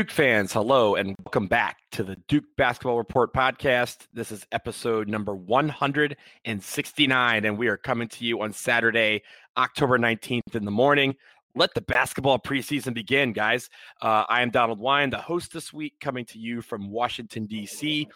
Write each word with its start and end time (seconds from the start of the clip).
Duke 0.00 0.10
fans, 0.10 0.54
hello 0.54 0.94
and 0.94 1.14
welcome 1.26 1.46
back 1.46 1.76
to 1.92 2.02
the 2.02 2.16
Duke 2.26 2.46
Basketball 2.56 2.96
Report 2.96 3.34
podcast. 3.34 4.06
This 4.14 4.32
is 4.32 4.46
episode 4.50 5.08
number 5.08 5.34
169, 5.34 7.44
and 7.44 7.58
we 7.58 7.68
are 7.68 7.76
coming 7.76 8.08
to 8.08 8.24
you 8.24 8.40
on 8.40 8.54
Saturday, 8.54 9.20
October 9.58 9.98
19th 9.98 10.54
in 10.54 10.64
the 10.64 10.70
morning. 10.70 11.14
Let 11.54 11.74
the 11.74 11.82
basketball 11.82 12.38
preseason 12.38 12.94
begin, 12.94 13.34
guys. 13.34 13.68
Uh, 14.00 14.24
I 14.26 14.40
am 14.40 14.48
Donald 14.48 14.78
Wine, 14.78 15.10
the 15.10 15.18
host 15.18 15.52
this 15.52 15.70
week, 15.70 15.92
coming 16.00 16.24
to 16.24 16.38
you 16.38 16.62
from 16.62 16.90
Washington, 16.90 17.44
D.C. 17.44 18.08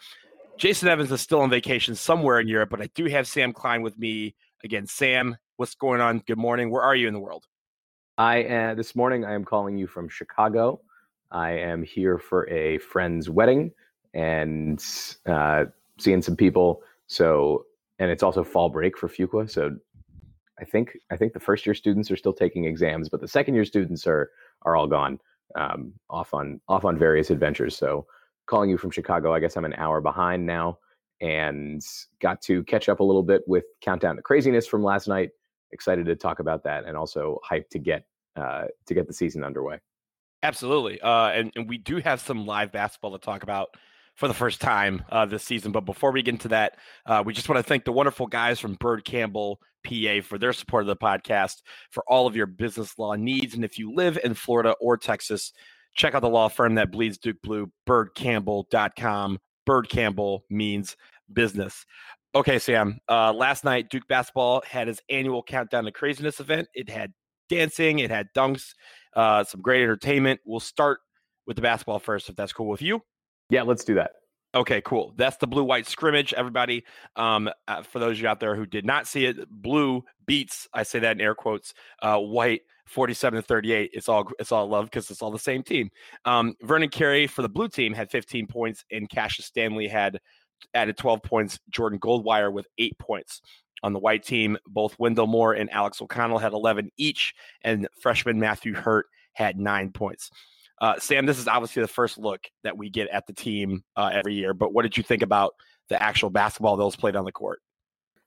Jason 0.57 0.87
Evans 0.87 1.11
is 1.11 1.21
still 1.21 1.41
on 1.41 1.51
vacation 1.51 1.93
somewhere 1.93 2.39
in 2.39 2.47
Europe, 2.47 2.71
but 2.71 2.81
I 2.81 2.89
do 2.95 3.05
have 3.05 3.27
Sam 3.27 3.53
Klein 3.53 3.83
with 3.83 3.95
me. 3.99 4.33
Again, 4.63 4.87
Sam, 4.87 5.37
what's 5.57 5.75
going 5.75 6.01
on? 6.01 6.23
Good 6.25 6.39
morning. 6.39 6.71
Where 6.71 6.81
are 6.81 6.95
you 6.95 7.07
in 7.07 7.13
the 7.13 7.19
world? 7.19 7.45
I 8.17 8.43
uh, 8.45 8.73
this 8.73 8.95
morning 8.95 9.23
I 9.23 9.35
am 9.35 9.45
calling 9.45 9.77
you 9.77 9.85
from 9.85 10.09
Chicago. 10.09 10.81
I 11.35 11.51
am 11.51 11.83
here 11.83 12.17
for 12.17 12.49
a 12.49 12.77
friend's 12.77 13.29
wedding 13.29 13.71
and 14.13 14.83
uh, 15.25 15.65
seeing 15.99 16.21
some 16.21 16.37
people. 16.37 16.81
So, 17.07 17.65
and 17.99 18.09
it's 18.09 18.23
also 18.23 18.43
fall 18.43 18.69
break 18.69 18.97
for 18.97 19.09
Fuqua. 19.09 19.49
So, 19.49 19.75
I 20.61 20.63
think 20.63 20.97
I 21.11 21.17
think 21.17 21.33
the 21.33 21.41
first 21.41 21.65
year 21.65 21.75
students 21.75 22.09
are 22.09 22.15
still 22.15 22.31
taking 22.31 22.63
exams, 22.63 23.09
but 23.09 23.19
the 23.19 23.27
second 23.27 23.55
year 23.55 23.65
students 23.65 24.07
are 24.07 24.31
are 24.61 24.77
all 24.77 24.87
gone 24.87 25.19
um, 25.55 25.91
off 26.09 26.33
on 26.33 26.61
off 26.69 26.85
on 26.85 26.97
various 26.97 27.29
adventures. 27.29 27.75
So, 27.75 28.07
calling 28.45 28.69
you 28.69 28.77
from 28.77 28.91
Chicago, 28.91 29.33
I 29.33 29.41
guess 29.41 29.57
I'm 29.57 29.65
an 29.65 29.73
hour 29.73 29.99
behind 29.99 30.45
now, 30.45 30.79
and 31.19 31.81
got 32.21 32.41
to 32.43 32.63
catch 32.63 32.87
up 32.87 33.01
a 33.01 33.03
little 33.03 33.23
bit 33.23 33.41
with 33.45 33.65
Countdown 33.81 34.15
to 34.15 34.21
Craziness 34.21 34.67
from 34.67 34.83
last 34.83 35.09
night. 35.09 35.31
Excited 35.73 36.05
to 36.05 36.15
talk 36.15 36.39
about 36.39 36.63
that, 36.63 36.85
and 36.85 36.95
also 36.95 37.41
hyped 37.45 37.67
to 37.71 37.79
get 37.79 38.05
uh, 38.37 38.67
to 38.85 38.93
get 38.93 39.07
the 39.07 39.13
season 39.13 39.43
underway. 39.43 39.81
Absolutely. 40.45 41.01
Uh, 41.01 41.29
and, 41.29 41.51
and 41.55 41.67
we 41.67 41.79
do 41.79 41.97
have 41.97 42.21
some 42.21 42.45
live 42.45 42.71
basketball 42.71 43.17
to 43.17 43.17
talk 43.17 43.41
about 43.41 43.69
for 44.13 44.27
the 44.27 44.33
first 44.33 44.61
time 44.61 45.03
uh, 45.09 45.25
this 45.25 45.43
season. 45.43 45.71
But 45.71 45.81
before 45.81 46.11
we 46.11 46.21
get 46.21 46.35
into 46.35 46.49
that, 46.49 46.77
uh, 47.07 47.23
we 47.25 47.33
just 47.33 47.49
want 47.49 47.57
to 47.57 47.67
thank 47.67 47.83
the 47.83 47.91
wonderful 47.91 48.27
guys 48.27 48.59
from 48.59 48.75
Byrd 48.75 49.03
Campbell 49.05 49.59
PA 49.83 50.21
for 50.21 50.37
their 50.37 50.53
support 50.53 50.83
of 50.83 50.87
the 50.87 50.95
podcast, 50.95 51.63
for 51.89 52.03
all 52.07 52.27
of 52.27 52.35
your 52.35 52.45
business 52.45 52.99
law 52.99 53.15
needs. 53.15 53.55
And 53.55 53.65
if 53.65 53.79
you 53.79 53.91
live 53.91 54.19
in 54.23 54.35
Florida 54.35 54.75
or 54.79 54.97
Texas, 54.97 55.51
check 55.95 56.13
out 56.13 56.21
the 56.21 56.29
law 56.29 56.47
firm 56.47 56.75
that 56.75 56.91
bleeds 56.91 57.17
Duke 57.17 57.41
Blue, 57.41 57.71
byrdcampbell.com. 57.89 59.39
Byrd 59.65 59.89
Campbell 59.89 60.43
means 60.51 60.95
business. 61.33 61.87
Okay, 62.35 62.59
Sam. 62.59 62.99
Uh, 63.09 63.33
last 63.33 63.63
night, 63.63 63.89
Duke 63.89 64.07
basketball 64.07 64.61
had 64.67 64.87
his 64.87 65.01
annual 65.09 65.41
countdown 65.41 65.85
to 65.85 65.91
craziness 65.91 66.39
event. 66.39 66.67
It 66.75 66.87
had 66.87 67.13
dancing, 67.49 67.99
it 67.99 68.11
had 68.11 68.27
dunks, 68.35 68.73
uh, 69.15 69.43
some 69.43 69.61
great 69.61 69.83
entertainment. 69.83 70.39
We'll 70.45 70.59
start 70.59 70.99
with 71.47 71.55
the 71.55 71.61
basketball 71.61 71.99
first, 71.99 72.29
if 72.29 72.35
that's 72.35 72.53
cool 72.53 72.67
with 72.67 72.81
you. 72.81 73.01
Yeah, 73.49 73.63
let's 73.63 73.83
do 73.83 73.95
that. 73.95 74.11
Okay, 74.55 74.81
cool. 74.81 75.13
That's 75.17 75.35
the 75.37 75.47
blue 75.47 75.65
white 75.65 75.85
scrimmage, 75.85 76.33
everybody. 76.33 76.85
Um, 77.17 77.49
uh, 77.67 77.83
for 77.83 77.99
those 77.99 78.17
of 78.17 78.21
you 78.21 78.27
out 78.27 78.39
there 78.39 78.55
who 78.55 78.65
did 78.65 78.85
not 78.85 79.05
see 79.05 79.25
it, 79.25 79.49
blue 79.49 80.03
beats, 80.25 80.67
I 80.73 80.83
say 80.83 80.99
that 80.99 81.17
in 81.17 81.21
air 81.21 81.35
quotes, 81.35 81.73
uh, 82.01 82.17
white 82.17 82.61
47 82.87 83.41
to 83.41 83.41
38. 83.41 83.91
It's 83.93 84.07
all 84.07 84.31
it's 84.39 84.53
all 84.53 84.67
love 84.67 84.85
because 84.85 85.11
it's 85.11 85.21
all 85.21 85.31
the 85.31 85.39
same 85.39 85.61
team. 85.61 85.89
Um, 86.23 86.55
Vernon 86.61 86.89
Carey 86.89 87.27
for 87.27 87.41
the 87.41 87.49
blue 87.49 87.67
team 87.67 87.93
had 87.93 88.09
15 88.09 88.47
points, 88.47 88.85
and 88.91 89.09
Cassius 89.09 89.47
Stanley 89.47 89.89
had 89.89 90.19
added 90.73 90.97
12 90.97 91.21
points. 91.21 91.59
Jordan 91.69 91.99
Goldwire 91.99 92.51
with 92.51 92.67
eight 92.77 92.97
points. 92.97 93.41
On 93.83 93.91
the 93.91 93.99
white 93.99 94.23
team, 94.23 94.57
both 94.65 94.97
Wendell 94.97 95.27
Moore 95.27 95.53
and 95.53 95.69
Alex 95.69 96.01
O'Connell 96.01 96.39
had 96.39 96.53
11 96.53 96.89
each, 96.97 97.35
and 97.61 97.87
freshman 97.99 98.39
Matthew 98.39 98.73
Hurt 98.73 99.05
had 99.35 99.59
nine 99.59 99.91
points. 99.91 100.31
Uh, 100.81 100.99
Sam, 100.99 101.25
this 101.25 101.39
is 101.39 101.47
obviously 101.47 101.81
the 101.81 101.87
first 101.87 102.17
look 102.17 102.41
that 102.63 102.77
we 102.77 102.89
get 102.89 103.07
at 103.09 103.27
the 103.27 103.33
team 103.33 103.83
uh, 103.95 104.09
every 104.11 104.33
year, 104.33 104.53
but 104.53 104.73
what 104.73 104.81
did 104.81 104.97
you 104.97 105.03
think 105.03 105.21
about 105.21 105.53
the 105.89 106.01
actual 106.01 106.29
basketball 106.29 106.75
that 106.75 106.83
was 106.83 106.95
played 106.95 107.15
on 107.15 107.25
the 107.25 107.31
court? 107.31 107.61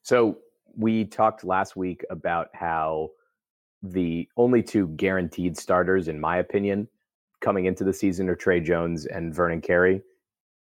So 0.03 0.39
we 0.77 1.05
talked 1.05 1.45
last 1.45 1.77
week 1.77 2.05
about 2.09 2.49
how 2.55 3.11
the 3.83 4.29
only 4.37 4.63
two 4.63 4.89
guaranteed 4.89 5.57
starters, 5.59 6.09
in 6.09 6.19
my 6.21 6.39
opinion, 6.39 6.89
coming 7.41 7.67
into 7.67 7.85
the 7.85 7.93
season 7.93 8.29
are 8.29 8.35
Tre 8.35 8.61
Jones 8.61 9.07
and 9.07 9.35
Vernon 9.35 9.61
Carey. 9.61 10.03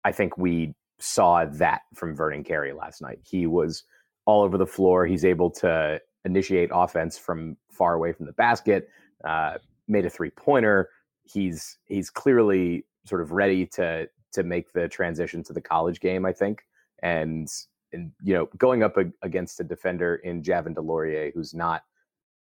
I 0.04 0.12
think 0.12 0.38
we 0.38 0.74
saw 1.00 1.46
that 1.46 1.82
from 1.94 2.16
Vernon 2.16 2.44
Carey 2.44 2.74
last 2.74 3.02
night. 3.02 3.20
He 3.24 3.48
was 3.48 3.84
all 4.26 4.44
over 4.44 4.58
the 4.58 4.66
floor. 4.66 5.06
He's 5.06 5.26
able 5.26 5.52
to 5.52 6.00
initiate 6.24 6.70
offense 6.74 7.18
from 7.18 7.58
far 7.70 7.94
away 7.94 8.14
from 8.14 8.26
the 8.26 8.34
basket. 8.34 8.90
Uh, 9.24 9.56
made 9.88 10.06
a 10.06 10.10
three 10.10 10.30
pointer. 10.30 10.90
He's 11.24 11.78
he's 11.86 12.10
clearly 12.10 12.86
sort 13.06 13.22
of 13.22 13.32
ready 13.32 13.66
to 13.68 14.08
to 14.34 14.44
make 14.44 14.74
the 14.74 14.88
transition 14.88 15.44
to 15.44 15.54
the 15.54 15.62
college 15.62 16.00
game. 16.00 16.26
I 16.26 16.34
think, 16.34 16.64
and 17.02 17.48
and 17.94 18.12
you 18.24 18.34
know, 18.34 18.50
going 18.58 18.84
up 18.84 18.98
a, 18.98 19.06
against 19.22 19.60
a 19.60 19.64
defender 19.64 20.16
in 20.16 20.44
Javin 20.44 20.76
DeLaurier, 20.76 21.32
who's 21.34 21.54
not 21.54 21.84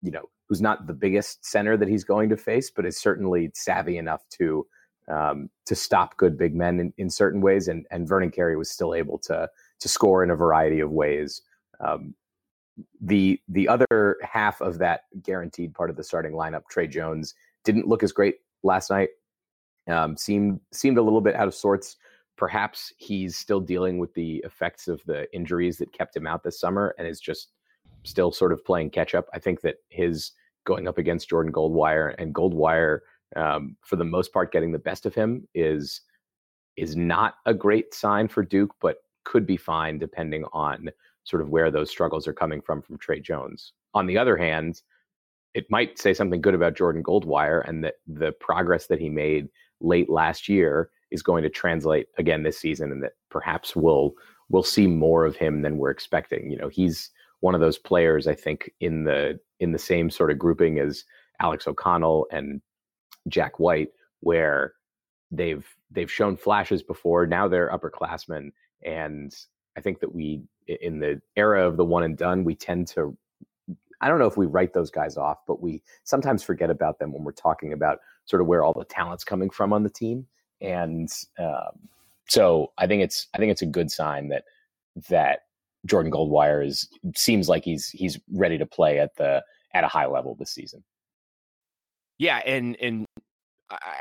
you 0.03 0.10
know 0.10 0.28
who's 0.49 0.60
not 0.60 0.87
the 0.87 0.94
biggest 0.94 1.44
center 1.44 1.77
that 1.77 1.88
he's 1.88 2.04
going 2.04 2.28
to 2.28 2.37
face, 2.37 2.71
but 2.71 2.84
is 2.84 2.99
certainly 2.99 3.50
savvy 3.54 3.97
enough 3.97 4.22
to 4.31 4.66
um, 5.09 5.50
to 5.66 5.75
stop 5.75 6.16
good 6.16 6.38
big 6.38 6.54
men 6.54 6.81
in, 6.81 6.93
in 6.99 7.10
certain 7.10 7.41
ways. 7.41 7.69
And 7.69 7.87
and 7.91 8.09
Vernon 8.09 8.31
Carey 8.31 8.56
was 8.56 8.71
still 8.71 8.94
able 8.94 9.19
to 9.21 9.49
to 9.81 9.88
score 9.88 10.22
in 10.22 10.31
a 10.31 10.37
variety 10.37 10.81
of 10.81 10.91
ways. 10.91 11.43
Um, 11.81 12.15
the 13.00 13.40
the 13.48 13.68
other 13.68 14.16
half 14.22 14.60
of 14.60 14.78
that 14.78 15.02
guaranteed 15.22 15.74
part 15.74 15.90
of 15.90 15.96
the 15.96 16.04
starting 16.04 16.32
lineup, 16.32 16.62
Tre 16.70 16.86
Jones, 16.86 17.34
didn't 17.64 17.86
look 17.86 18.02
as 18.02 18.12
great 18.12 18.36
last 18.62 18.90
night. 18.90 19.10
Um, 19.88 20.16
seemed 20.16 20.60
seemed 20.72 20.98
a 20.98 21.02
little 21.02 21.20
bit 21.20 21.34
out 21.34 21.48
of 21.48 21.54
sorts. 21.54 21.96
Perhaps 22.36 22.92
he's 22.96 23.36
still 23.36 23.60
dealing 23.60 23.98
with 23.98 24.12
the 24.14 24.42
effects 24.44 24.88
of 24.88 25.00
the 25.06 25.32
injuries 25.34 25.78
that 25.78 25.92
kept 25.92 26.16
him 26.16 26.26
out 26.26 26.42
this 26.42 26.58
summer, 26.58 26.94
and 26.98 27.06
is 27.06 27.20
just 27.20 27.48
still 28.02 28.32
sort 28.32 28.52
of 28.52 28.64
playing 28.64 28.91
catch 28.91 29.14
up. 29.14 29.26
I 29.32 29.38
think 29.38 29.60
that 29.60 29.76
his 29.88 30.32
going 30.64 30.88
up 30.88 30.98
against 30.98 31.28
Jordan 31.28 31.52
Goldwire 31.52 32.14
and 32.18 32.34
Goldwire, 32.34 33.00
um, 33.36 33.76
for 33.82 33.96
the 33.96 34.04
most 34.04 34.32
part, 34.32 34.52
getting 34.52 34.72
the 34.72 34.78
best 34.78 35.06
of 35.06 35.14
him 35.14 35.46
is 35.54 36.00
is 36.76 36.96
not 36.96 37.34
a 37.46 37.54
great 37.54 37.94
sign 37.94 38.26
for 38.26 38.42
Duke, 38.42 38.74
but 38.80 38.96
could 39.24 39.46
be 39.46 39.56
fine 39.56 39.98
depending 39.98 40.44
on 40.52 40.91
sort 41.24 41.42
of 41.42 41.48
where 41.48 41.70
those 41.70 41.90
struggles 41.90 42.28
are 42.28 42.32
coming 42.32 42.60
from 42.60 42.82
from 42.82 42.98
Tre 42.98 43.20
Jones. 43.20 43.72
On 43.94 44.06
the 44.06 44.18
other 44.18 44.36
hand, 44.36 44.82
it 45.54 45.70
might 45.70 45.98
say 45.98 46.12
something 46.12 46.40
good 46.40 46.54
about 46.54 46.76
Jordan 46.76 47.02
Goldwire 47.02 47.66
and 47.66 47.82
that 47.84 47.94
the 48.06 48.32
progress 48.32 48.86
that 48.86 49.00
he 49.00 49.08
made 49.08 49.48
late 49.80 50.10
last 50.10 50.48
year 50.48 50.90
is 51.10 51.22
going 51.22 51.42
to 51.42 51.50
translate 51.50 52.08
again 52.18 52.42
this 52.42 52.58
season 52.58 52.90
and 52.90 53.02
that 53.02 53.12
perhaps 53.30 53.74
we'll 53.76 54.12
we'll 54.50 54.62
see 54.62 54.86
more 54.86 55.24
of 55.24 55.36
him 55.36 55.62
than 55.62 55.78
we're 55.78 55.90
expecting. 55.90 56.50
You 56.50 56.58
know, 56.58 56.68
he's 56.68 57.10
one 57.41 57.54
of 57.54 57.60
those 57.60 57.78
players 57.78 58.26
I 58.26 58.34
think 58.34 58.70
in 58.80 59.04
the 59.04 59.38
in 59.60 59.72
the 59.72 59.78
same 59.78 60.10
sort 60.10 60.30
of 60.30 60.38
grouping 60.38 60.78
as 60.78 61.04
Alex 61.41 61.66
O'Connell 61.66 62.26
and 62.30 62.60
Jack 63.28 63.58
White 63.58 63.91
where 64.20 64.74
they've 65.30 65.66
they've 65.91 66.10
shown 66.10 66.36
flashes 66.36 66.82
before. 66.82 67.26
Now 67.26 67.46
they're 67.48 67.70
upperclassmen 67.70 68.50
and 68.84 69.34
I 69.76 69.80
think 69.80 70.00
that 70.00 70.14
we 70.14 70.42
in 70.66 70.98
the 70.98 71.20
era 71.36 71.66
of 71.66 71.76
the 71.76 71.84
one 71.84 72.02
and 72.02 72.16
done, 72.16 72.44
we 72.44 72.54
tend 72.54 72.88
to 72.88 73.16
I 74.00 74.08
don't 74.08 74.19
know 74.19 74.26
if 74.26 74.36
we 74.36 74.47
write 74.47 74.75
those 74.75 74.91
guys 74.91 75.16
off, 75.16 75.38
but 75.47 75.62
we 75.62 75.82
sometimes 76.02 76.42
forget 76.42 76.69
about 76.69 76.98
them 76.98 77.12
when 77.12 77.25
we're 77.25 77.32
talking 77.32 77.72
about 77.72 78.00
sort 78.26 78.42
of 78.42 78.48
where 78.48 78.62
all 78.62 78.74
the 78.74 78.84
talent's 78.84 79.24
coming 79.24 79.48
from 79.48 79.72
on 79.72 79.82
the 79.82 79.88
team. 79.88 80.26
And 80.60 81.10
um, 81.38 81.88
so 82.28 82.72
I 82.76 82.86
think 82.86 83.03
it's 83.03 83.28
I 83.34 83.38
think 83.38 83.50
it's 83.50 83.62
a 83.62 83.66
good 83.66 83.91
sign 83.91 84.28
that 84.28 84.44
that 85.08 85.41
Jordan 85.86 86.12
Goldwire 86.12 86.66
is 86.66 86.89
seems 87.15 87.48
like 87.48 87.65
he's 87.65 87.89
he's 87.91 88.18
ready 88.33 88.59
to 88.59 88.66
play 88.66 88.98
at 88.98 89.16
the 89.16 89.42
at 89.72 89.84
a 89.84 89.89
high 89.89 90.06
level 90.06 90.34
this 90.34 90.50
season. 90.50 90.84
Yeah, 92.18 92.39
and 92.44 92.77
and 92.80 93.06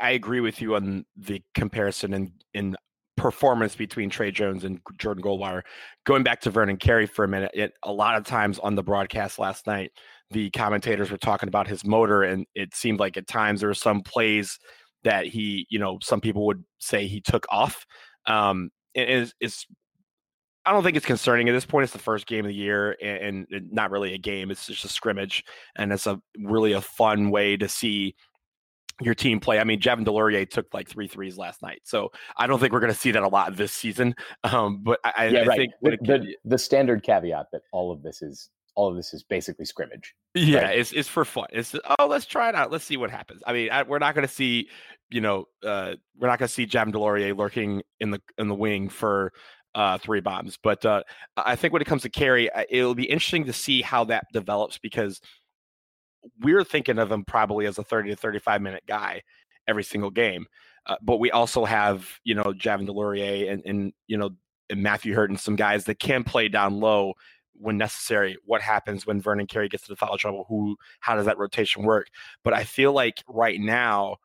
I 0.00 0.10
agree 0.10 0.40
with 0.40 0.60
you 0.60 0.76
on 0.76 1.04
the 1.16 1.42
comparison 1.54 2.14
and 2.14 2.32
in 2.52 2.76
performance 3.16 3.76
between 3.76 4.10
Tre 4.10 4.30
Jones 4.30 4.64
and 4.64 4.80
Jordan 4.98 5.22
Goldwire. 5.22 5.62
Going 6.04 6.22
back 6.22 6.40
to 6.42 6.50
Vernon 6.50 6.76
Carey 6.76 7.06
for 7.06 7.24
a 7.24 7.28
minute, 7.28 7.50
it, 7.54 7.72
a 7.84 7.92
lot 7.92 8.16
of 8.16 8.24
times 8.24 8.58
on 8.58 8.74
the 8.74 8.82
broadcast 8.82 9.38
last 9.38 9.66
night, 9.66 9.92
the 10.30 10.50
commentators 10.50 11.10
were 11.10 11.18
talking 11.18 11.48
about 11.48 11.68
his 11.68 11.84
motor, 11.84 12.22
and 12.22 12.46
it 12.54 12.74
seemed 12.74 12.98
like 12.98 13.16
at 13.16 13.26
times 13.26 13.60
there 13.60 13.68
were 13.68 13.74
some 13.74 14.00
plays 14.00 14.58
that 15.04 15.26
he, 15.26 15.66
you 15.70 15.78
know, 15.78 15.98
some 16.02 16.20
people 16.20 16.46
would 16.46 16.64
say 16.78 17.06
he 17.06 17.20
took 17.20 17.46
off. 17.50 17.86
Um, 18.26 18.70
and 18.94 19.30
it's, 19.40 19.66
I 20.66 20.72
don't 20.72 20.82
think 20.82 20.96
it's 20.96 21.06
concerning 21.06 21.48
at 21.48 21.52
this 21.52 21.66
point. 21.66 21.84
It's 21.84 21.92
the 21.92 21.98
first 21.98 22.26
game 22.26 22.44
of 22.44 22.48
the 22.48 22.54
year, 22.54 22.96
and, 23.02 23.46
and 23.50 23.70
not 23.70 23.90
really 23.90 24.14
a 24.14 24.18
game. 24.18 24.50
It's 24.50 24.66
just 24.66 24.84
a 24.84 24.88
scrimmage, 24.88 25.44
and 25.76 25.92
it's 25.92 26.06
a 26.06 26.20
really 26.38 26.72
a 26.72 26.80
fun 26.80 27.30
way 27.30 27.56
to 27.58 27.68
see 27.68 28.14
your 29.00 29.14
team 29.14 29.40
play. 29.40 29.58
I 29.58 29.64
mean, 29.64 29.80
Javin 29.80 30.04
DeLaurier 30.04 30.48
took 30.48 30.72
like 30.72 30.88
three 30.88 31.08
threes 31.08 31.36
last 31.36 31.62
night, 31.62 31.80
so 31.84 32.10
I 32.36 32.46
don't 32.46 32.58
think 32.58 32.72
we're 32.72 32.80
going 32.80 32.92
to 32.92 32.98
see 32.98 33.10
that 33.10 33.22
a 33.22 33.28
lot 33.28 33.56
this 33.56 33.72
season. 33.72 34.14
Um, 34.44 34.80
but 34.82 35.00
I, 35.04 35.28
yeah, 35.28 35.40
I 35.40 35.46
right. 35.46 35.56
think 35.56 35.72
the, 35.82 35.98
the, 36.02 36.36
the, 36.44 36.58
standard 36.58 37.02
caveat 37.02 37.46
that 37.52 37.62
all 37.72 37.90
of 37.90 38.02
this 38.02 38.22
is 38.22 38.50
all 38.76 38.88
of 38.88 38.96
this 38.96 39.14
is 39.14 39.22
basically 39.22 39.64
scrimmage. 39.64 40.14
Yeah, 40.34 40.62
right? 40.62 40.78
it's 40.78 40.92
it's 40.92 41.08
for 41.08 41.24
fun. 41.24 41.46
It's 41.52 41.74
oh, 41.98 42.06
let's 42.06 42.26
try 42.26 42.48
it 42.48 42.54
out. 42.54 42.70
Let's 42.70 42.84
see 42.84 42.96
what 42.96 43.10
happens. 43.10 43.42
I 43.46 43.52
mean, 43.52 43.70
I, 43.70 43.82
we're 43.82 43.98
not 43.98 44.14
going 44.14 44.26
to 44.26 44.32
see 44.32 44.68
you 45.10 45.20
know, 45.20 45.46
uh, 45.64 45.94
we're 46.18 46.28
not 46.28 46.38
going 46.38 46.48
to 46.48 46.52
see 46.52 46.66
Javin 46.66 46.92
DeLaurier 46.92 47.36
lurking 47.36 47.82
in 48.00 48.10
the 48.10 48.20
in 48.38 48.48
the 48.48 48.54
wing 48.54 48.88
for 48.88 49.32
uh, 49.74 49.98
three 49.98 50.20
bombs. 50.20 50.58
But 50.62 50.84
uh, 50.84 51.02
I 51.36 51.56
think 51.56 51.72
when 51.72 51.82
it 51.82 51.86
comes 51.86 52.02
to 52.02 52.08
Carey, 52.08 52.50
it'll 52.68 52.94
be 52.94 53.04
interesting 53.04 53.44
to 53.44 53.52
see 53.52 53.82
how 53.82 54.04
that 54.04 54.24
develops 54.32 54.78
because 54.78 55.20
we're 56.40 56.64
thinking 56.64 56.98
of 56.98 57.10
him 57.10 57.24
probably 57.24 57.66
as 57.66 57.78
a 57.78 57.84
30 57.84 58.10
to 58.10 58.16
35 58.16 58.62
minute 58.62 58.84
guy 58.86 59.22
every 59.66 59.84
single 59.84 60.10
game. 60.10 60.46
Uh, 60.86 60.96
but 61.02 61.18
we 61.18 61.30
also 61.30 61.64
have, 61.64 62.08
you 62.24 62.34
know, 62.34 62.52
Javin 62.52 62.86
DeLaurier 62.86 63.50
and, 63.50 63.62
and 63.64 63.92
you 64.06 64.16
know, 64.16 64.30
and 64.70 64.82
Matthew 64.82 65.14
Hurt 65.14 65.30
and 65.30 65.40
some 65.40 65.56
guys 65.56 65.84
that 65.84 65.98
can 65.98 66.24
play 66.24 66.48
down 66.48 66.80
low 66.80 67.14
when 67.54 67.78
necessary. 67.78 68.36
What 68.44 68.60
happens 68.60 69.06
when 69.06 69.20
Vernon 69.20 69.46
Carey 69.46 69.68
gets 69.68 69.84
to 69.84 69.90
the 69.90 69.96
foul 69.96 70.18
trouble? 70.18 70.44
Who, 70.48 70.76
how 71.00 71.16
does 71.16 71.26
that 71.26 71.38
rotation 71.38 71.82
work? 71.84 72.08
But 72.42 72.54
I 72.54 72.64
feel 72.64 72.92
like 72.92 73.22
right 73.28 73.60
now, 73.60 74.16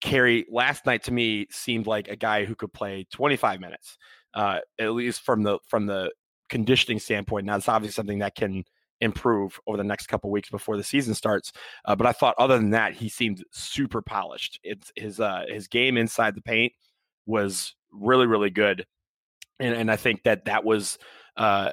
Carey 0.00 0.46
last 0.50 0.84
night 0.84 1.04
to 1.04 1.12
me 1.12 1.46
seemed 1.50 1.86
like 1.86 2.08
a 2.08 2.16
guy 2.16 2.44
who 2.44 2.56
could 2.56 2.72
play 2.72 3.06
25 3.12 3.60
minutes, 3.60 3.98
uh, 4.34 4.58
at 4.80 4.92
least 4.92 5.20
from 5.20 5.44
the 5.44 5.58
from 5.68 5.86
the 5.86 6.10
conditioning 6.48 6.98
standpoint. 6.98 7.46
Now 7.46 7.56
it's 7.56 7.68
obviously 7.68 7.94
something 7.94 8.18
that 8.18 8.34
can 8.34 8.64
improve 9.02 9.58
over 9.66 9.76
the 9.76 9.84
next 9.84 10.06
couple 10.06 10.30
weeks 10.30 10.48
before 10.48 10.76
the 10.76 10.84
season 10.84 11.14
starts. 11.14 11.52
Uh, 11.84 11.94
but 11.94 12.06
I 12.06 12.12
thought 12.12 12.36
other 12.38 12.56
than 12.56 12.70
that, 12.70 12.94
he 12.94 13.08
seemed 13.08 13.44
super 13.50 14.00
polished. 14.00 14.58
It's 14.62 14.90
his 14.96 15.20
uh, 15.20 15.44
his 15.48 15.68
game 15.68 15.96
inside 15.96 16.34
the 16.34 16.42
paint 16.42 16.72
was 17.26 17.74
really 17.92 18.26
really 18.26 18.50
good, 18.50 18.86
and 19.60 19.74
and 19.74 19.90
I 19.90 19.96
think 19.96 20.22
that 20.22 20.46
that 20.46 20.64
was. 20.64 20.98
Uh, 21.36 21.70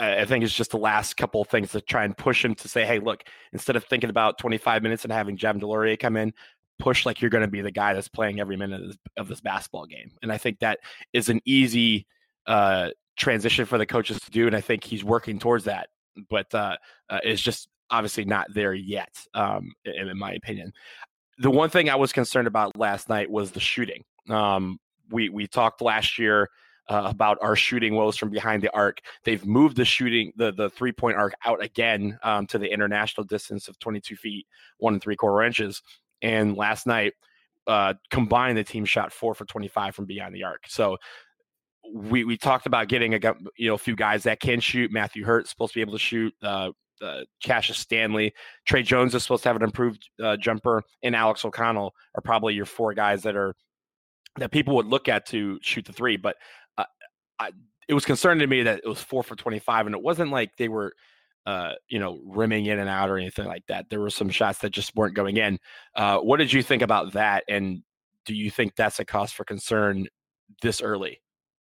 I 0.00 0.26
think 0.26 0.44
it's 0.44 0.54
just 0.54 0.70
the 0.70 0.78
last 0.78 1.16
couple 1.16 1.42
of 1.42 1.48
things 1.48 1.72
to 1.72 1.80
try 1.80 2.04
and 2.04 2.16
push 2.16 2.44
him 2.44 2.54
to 2.54 2.68
say, 2.68 2.86
hey, 2.86 3.00
look, 3.00 3.24
instead 3.52 3.74
of 3.74 3.82
thinking 3.82 4.10
about 4.10 4.38
25 4.38 4.80
minutes 4.80 5.02
and 5.02 5.12
having 5.12 5.36
Javin 5.36 5.60
DeLaurier 5.60 5.98
come 5.98 6.16
in, 6.16 6.32
push 6.78 7.04
like 7.04 7.20
you're 7.20 7.32
going 7.32 7.42
to 7.42 7.50
be 7.50 7.62
the 7.62 7.72
guy 7.72 7.94
that's 7.94 8.06
playing 8.06 8.38
every 8.38 8.56
minute 8.56 8.80
of 8.80 8.86
this, 8.86 8.96
of 9.16 9.26
this, 9.26 9.40
basketball 9.40 9.86
game. 9.86 10.12
And 10.22 10.30
I 10.30 10.38
think 10.38 10.60
that 10.60 10.78
is 11.12 11.28
an 11.28 11.40
easy 11.44 12.06
uh, 12.46 12.90
transition 13.16 13.64
for 13.64 13.76
the 13.76 13.86
coaches 13.86 14.20
to 14.20 14.30
do. 14.30 14.46
And 14.46 14.54
I 14.54 14.60
think 14.60 14.84
he's 14.84 15.02
working 15.02 15.40
towards 15.40 15.64
that 15.64 15.88
but 16.28 16.52
uh, 16.54 16.76
uh, 17.10 17.20
is 17.24 17.40
just 17.40 17.68
obviously 17.90 18.24
not 18.24 18.46
there 18.52 18.74
yet, 18.74 19.18
um, 19.34 19.72
in, 19.84 20.08
in, 20.08 20.18
my 20.18 20.32
opinion. 20.32 20.72
The 21.38 21.50
one 21.50 21.70
thing 21.70 21.88
I 21.88 21.96
was 21.96 22.12
concerned 22.12 22.48
about 22.48 22.76
last 22.76 23.08
night 23.08 23.30
was 23.30 23.50
the 23.50 23.60
shooting. 23.60 24.04
Um, 24.28 24.78
we 25.10 25.28
we 25.28 25.46
talked 25.46 25.80
last 25.80 26.18
year 26.18 26.50
uh, 26.88 27.02
about 27.06 27.38
our 27.40 27.56
shooting 27.56 27.94
woes 27.94 28.16
from 28.16 28.30
behind 28.30 28.62
the 28.62 28.72
arc. 28.74 29.00
They've 29.24 29.44
moved 29.44 29.76
the 29.76 29.84
shooting, 29.84 30.32
the 30.36 30.52
the 30.52 30.70
three 30.70 30.92
point 30.92 31.16
arc 31.16 31.34
out 31.44 31.62
again 31.62 32.18
um, 32.22 32.46
to 32.48 32.58
the 32.58 32.70
international 32.70 33.24
distance 33.24 33.68
of 33.68 33.78
22 33.78 34.16
feet, 34.16 34.46
one 34.78 34.94
and 34.94 35.02
three 35.02 35.16
quarter 35.16 35.44
inches. 35.44 35.82
And 36.22 36.56
last 36.56 36.86
night, 36.86 37.12
uh, 37.66 37.94
combined, 38.10 38.58
the 38.58 38.64
team 38.64 38.84
shot 38.84 39.12
four 39.12 39.34
for 39.34 39.44
25 39.44 39.94
from 39.94 40.06
behind 40.06 40.34
the 40.34 40.44
arc. 40.44 40.64
So 40.66 40.96
we 41.92 42.24
we 42.24 42.36
talked 42.36 42.66
about 42.66 42.88
getting 42.88 43.14
a 43.14 43.34
you 43.56 43.68
know 43.68 43.74
a 43.74 43.78
few 43.78 43.96
guys 43.96 44.22
that 44.24 44.40
can 44.40 44.60
shoot. 44.60 44.90
Matthew 44.90 45.24
Hurt's 45.24 45.50
supposed 45.50 45.72
to 45.72 45.78
be 45.78 45.80
able 45.80 45.92
to 45.92 45.98
shoot. 45.98 46.34
Uh, 46.42 46.70
uh, 47.00 47.20
Cassius 47.42 47.78
Stanley, 47.78 48.34
Tre 48.66 48.82
Jones 48.82 49.14
is 49.14 49.22
supposed 49.22 49.44
to 49.44 49.48
have 49.48 49.56
an 49.56 49.62
improved 49.62 50.08
uh, 50.22 50.36
jumper, 50.36 50.82
and 51.02 51.14
Alex 51.14 51.44
O'Connell 51.44 51.94
are 52.14 52.22
probably 52.22 52.54
your 52.54 52.66
four 52.66 52.94
guys 52.94 53.22
that 53.22 53.36
are 53.36 53.54
that 54.36 54.50
people 54.50 54.74
would 54.76 54.86
look 54.86 55.08
at 55.08 55.26
to 55.26 55.58
shoot 55.62 55.84
the 55.84 55.92
three. 55.92 56.16
But 56.16 56.36
uh, 56.76 56.84
I, 57.38 57.50
it 57.88 57.94
was 57.94 58.04
concerning 58.04 58.40
to 58.40 58.46
me 58.46 58.62
that 58.64 58.80
it 58.84 58.88
was 58.88 59.00
four 59.00 59.22
for 59.22 59.36
twenty 59.36 59.58
five, 59.58 59.86
and 59.86 59.94
it 59.94 60.02
wasn't 60.02 60.30
like 60.30 60.56
they 60.56 60.68
were. 60.68 60.92
Uh, 61.46 61.72
you 61.88 61.98
know, 61.98 62.20
rimming 62.26 62.66
in 62.66 62.78
and 62.78 62.90
out 62.90 63.08
or 63.08 63.16
anything 63.16 63.46
like 63.46 63.64
that. 63.68 63.88
There 63.88 64.00
were 64.00 64.10
some 64.10 64.28
shots 64.28 64.58
that 64.58 64.68
just 64.68 64.94
weren't 64.94 65.14
going 65.14 65.38
in. 65.38 65.58
Uh, 65.94 66.18
what 66.18 66.36
did 66.36 66.52
you 66.52 66.62
think 66.62 66.82
about 66.82 67.14
that? 67.14 67.44
And 67.48 67.82
do 68.26 68.34
you 68.34 68.50
think 68.50 68.76
that's 68.76 68.98
a 68.98 69.04
cause 69.06 69.32
for 69.32 69.44
concern 69.44 70.08
this 70.60 70.82
early? 70.82 71.22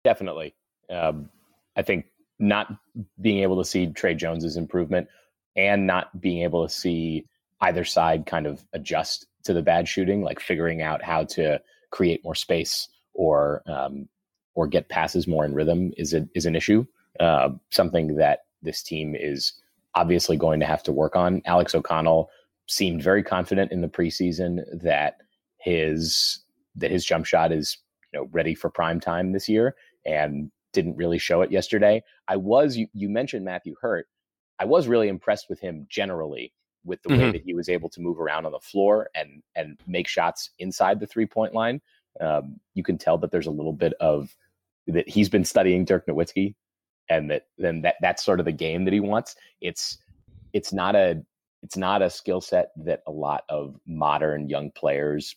Definitely. 0.07 0.55
Um, 0.89 1.31
I 1.77 1.83
think 1.83 2.05
not 2.39 2.73
being 3.21 3.43
able 3.43 3.59
to 3.61 3.69
see 3.69 3.89
Tre 3.89 4.15
Jones's 4.15 4.57
improvement 4.57 5.09
and 5.57 5.85
not 5.85 6.21
being 6.21 6.45
able 6.45 6.65
to 6.65 6.73
see 6.73 7.27
either 7.61 7.83
side 7.85 8.25
kind 8.25 8.47
of 8.47 8.65
adjust 8.73 9.27
to 9.43 9.53
the 9.53 9.63
bad 9.63 9.89
shooting, 9.89 10.23
like 10.23 10.39
figuring 10.39 10.81
out 10.81 11.03
how 11.03 11.25
to 11.25 11.61
create 11.91 12.23
more 12.23 12.37
space 12.37 12.87
or 13.15 13.65
um, 13.67 14.09
or 14.55 14.69
get 14.69 14.89
passes 14.89 15.27
more 15.27 15.45
in 15.45 15.53
rhythm 15.55 15.93
is 15.97 16.15
a, 16.15 16.25
is 16.37 16.47
an 16.47 16.55
issue. 16.55 16.87
Uh, 17.19 17.49
something 17.73 18.15
that 18.15 18.45
this 18.63 18.85
team 18.85 19.17
is 19.19 19.55
obviously 19.97 20.37
going 20.37 20.61
to 20.61 20.67
have 20.67 20.85
to 20.85 20.93
work 20.93 21.17
on. 21.17 21.43
Alex 21.47 21.75
O'Connell 21.75 22.31
seemed 22.69 23.03
very 23.03 23.25
confident 23.25 23.73
in 23.73 23.81
the 23.81 23.89
preseason 23.89 24.61
that 24.85 25.17
his 25.59 26.45
that 26.77 26.93
his 26.93 27.05
jump 27.05 27.27
shot 27.27 27.51
is 27.51 27.79
you 28.13 28.21
know 28.21 28.29
ready 28.31 28.55
for 28.55 28.71
prime 28.71 29.01
time 29.01 29.33
this 29.33 29.49
year 29.49 29.75
and 30.07 30.51
didn't 30.73 30.97
really 30.97 31.19
show 31.19 31.43
it 31.43 31.51
yesterday. 31.51 32.03
I 32.29 32.37
was 32.37 32.77
you, 32.77 32.87
you 32.93 33.09
mentioned 33.09 33.45
Matthew 33.45 33.75
Hurt. 33.81 34.07
I 34.59 34.65
was 34.65 34.89
really 34.89 35.09
impressed 35.09 35.49
with 35.49 35.61
him 35.61 35.87
generally 35.91 36.53
with 36.85 37.03
the 37.03 37.11
mm-hmm. 37.11 37.21
way 37.21 37.33
that 37.33 37.43
he 37.43 37.53
was 37.53 37.69
able 37.69 37.89
to 37.91 38.01
move 38.01 38.21
around 38.21 38.47
on 38.47 38.53
the 38.53 38.61
floor 38.61 39.11
and 39.15 39.43
and 39.55 39.79
make 39.87 40.07
shots 40.07 40.51
inside 40.59 41.01
the 41.01 41.07
three 41.07 41.27
point 41.27 41.55
line. 41.55 41.81
Um, 42.21 42.61
you 42.75 42.83
can 42.83 42.97
tell 42.97 43.19
that 43.19 43.31
there's 43.31 43.47
a 43.47 43.51
little 43.51 43.73
bit 43.73 43.93
of 44.01 44.35
that 44.87 45.09
he's 45.09 45.29
been 45.29 45.45
studying 45.45 45.85
Dirk 45.85 46.07
Nowitzki, 46.07 46.55
and 47.11 47.31
that 47.31 47.47
then 47.59 47.83
that 47.83 47.97
that's 48.01 48.25
sort 48.25 48.41
of 48.41 48.47
the 48.47 48.53
game 48.53 48.85
that 48.85 48.95
he 48.95 49.01
wants. 49.01 49.35
It's 49.61 49.99
it's 50.53 50.73
not 50.73 50.95
a 50.95 51.23
it's 51.63 51.77
not 51.77 52.03
a 52.03 52.11
skill 52.11 52.41
set 52.41 52.71
that 52.77 53.03
a 53.07 53.11
lot 53.11 53.45
of 53.49 53.79
modern 53.87 54.49
young 54.49 54.71
players 54.71 55.35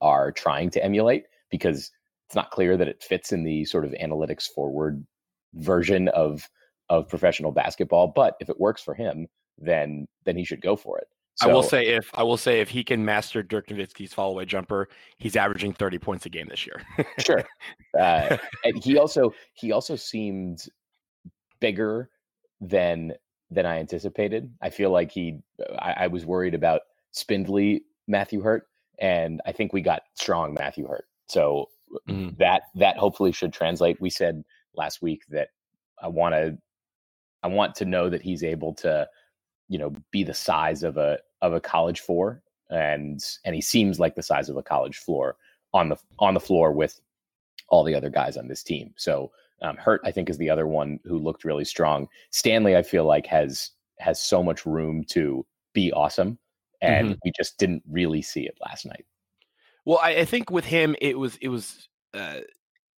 are 0.00 0.32
trying 0.32 0.70
to 0.70 0.84
emulate 0.84 1.24
because 1.50 1.90
it's 2.28 2.34
not 2.34 2.50
clear 2.50 2.76
that 2.76 2.88
it 2.88 3.02
fits 3.02 3.32
in 3.32 3.42
the 3.42 3.64
sort 3.64 3.86
of 3.86 3.92
analytics 3.92 4.44
forward 4.44 5.02
version 5.54 6.08
of 6.08 6.46
of 6.90 7.08
professional 7.08 7.52
basketball. 7.52 8.08
But 8.08 8.34
if 8.38 8.50
it 8.50 8.60
works 8.60 8.82
for 8.82 8.94
him, 8.94 9.28
then 9.56 10.06
then 10.26 10.36
he 10.36 10.44
should 10.44 10.60
go 10.60 10.76
for 10.76 10.98
it. 10.98 11.06
So, 11.36 11.48
I 11.48 11.54
will 11.54 11.62
say 11.62 11.86
if 11.86 12.10
I 12.12 12.22
will 12.24 12.36
say 12.36 12.60
if 12.60 12.68
he 12.68 12.84
can 12.84 13.02
master 13.02 13.42
Dirk 13.42 13.68
Nowitzki's 13.68 14.12
fall 14.12 14.32
away 14.32 14.44
jumper, 14.44 14.90
he's 15.16 15.36
averaging 15.36 15.72
thirty 15.72 15.98
points 15.98 16.26
a 16.26 16.28
game 16.28 16.48
this 16.50 16.66
year. 16.66 16.82
sure, 17.18 17.44
uh, 17.98 18.36
and 18.64 18.84
he 18.84 18.98
also 18.98 19.32
he 19.54 19.72
also 19.72 19.96
seemed 19.96 20.66
bigger 21.60 22.10
than 22.60 23.14
than 23.50 23.64
I 23.64 23.78
anticipated. 23.78 24.52
I 24.60 24.68
feel 24.68 24.90
like 24.90 25.10
he. 25.10 25.38
I, 25.78 25.94
I 26.00 26.06
was 26.08 26.26
worried 26.26 26.52
about 26.52 26.82
spindly 27.12 27.84
Matthew 28.06 28.42
Hurt, 28.42 28.66
and 28.98 29.40
I 29.46 29.52
think 29.52 29.72
we 29.72 29.80
got 29.80 30.02
strong 30.12 30.52
Matthew 30.52 30.86
Hurt. 30.86 31.06
So 31.28 31.68
mm-hmm. 32.08 32.30
that 32.38 32.62
that 32.74 32.96
hopefully 32.96 33.32
should 33.32 33.52
translate. 33.52 34.00
We 34.00 34.10
said 34.10 34.44
last 34.74 35.02
week 35.02 35.22
that 35.30 35.48
I 36.02 36.08
want 36.08 36.34
to 36.34 36.58
I 37.42 37.48
want 37.48 37.74
to 37.76 37.84
know 37.84 38.08
that 38.10 38.22
he's 38.22 38.42
able 38.42 38.74
to 38.74 39.08
you 39.68 39.78
know 39.78 39.92
be 40.10 40.24
the 40.24 40.34
size 40.34 40.82
of 40.82 40.96
a 40.96 41.18
of 41.42 41.52
a 41.52 41.60
college 41.60 42.00
four 42.00 42.42
and 42.70 43.24
and 43.44 43.54
he 43.54 43.60
seems 43.60 43.98
like 43.98 44.14
the 44.14 44.22
size 44.22 44.48
of 44.48 44.56
a 44.56 44.62
college 44.62 44.98
floor 44.98 45.36
on 45.72 45.88
the 45.88 45.96
on 46.18 46.34
the 46.34 46.40
floor 46.40 46.72
with 46.72 47.00
all 47.68 47.84
the 47.84 47.94
other 47.94 48.10
guys 48.10 48.36
on 48.36 48.48
this 48.48 48.62
team. 48.62 48.92
So 48.96 49.30
um, 49.60 49.76
Hurt, 49.76 50.00
I 50.04 50.12
think, 50.12 50.30
is 50.30 50.38
the 50.38 50.50
other 50.50 50.66
one 50.66 51.00
who 51.04 51.18
looked 51.18 51.44
really 51.44 51.64
strong. 51.64 52.08
Stanley, 52.30 52.76
I 52.76 52.82
feel 52.82 53.04
like 53.04 53.26
has 53.26 53.70
has 53.98 54.20
so 54.20 54.42
much 54.42 54.64
room 54.64 55.04
to 55.10 55.44
be 55.72 55.92
awesome, 55.92 56.38
and 56.80 57.08
mm-hmm. 57.08 57.18
we 57.24 57.32
just 57.36 57.58
didn't 57.58 57.82
really 57.90 58.22
see 58.22 58.46
it 58.46 58.56
last 58.64 58.86
night. 58.86 59.04
Well, 59.88 60.00
I, 60.02 60.16
I 60.16 60.24
think 60.26 60.50
with 60.50 60.66
him, 60.66 60.94
it 61.00 61.18
was 61.18 61.38
it 61.40 61.48
was 61.48 61.88
uh, 62.12 62.40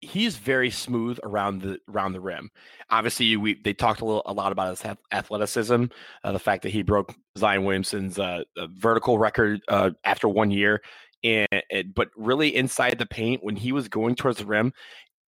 he's 0.01 0.37
very 0.37 0.71
smooth 0.71 1.19
around 1.21 1.61
the 1.61 1.77
around 1.87 2.13
the 2.13 2.19
rim. 2.19 2.49
Obviously, 2.89 3.37
we 3.37 3.61
they 3.63 3.73
talked 3.73 4.01
a 4.01 4.05
little 4.05 4.23
a 4.25 4.33
lot 4.33 4.51
about 4.51 4.71
his 4.71 4.95
athleticism, 5.11 5.85
uh, 6.23 6.31
the 6.31 6.39
fact 6.39 6.63
that 6.63 6.71
he 6.71 6.81
broke 6.81 7.13
Zion 7.37 7.63
Williamson's 7.63 8.17
uh, 8.17 8.41
vertical 8.71 9.19
record 9.19 9.61
uh, 9.67 9.91
after 10.03 10.27
one 10.27 10.49
year, 10.49 10.81
and, 11.23 11.47
and, 11.69 11.93
but 11.93 12.09
really 12.17 12.55
inside 12.55 12.97
the 12.97 13.05
paint 13.05 13.43
when 13.43 13.55
he 13.55 13.71
was 13.71 13.87
going 13.87 14.15
towards 14.15 14.39
the 14.39 14.47
rim, 14.47 14.73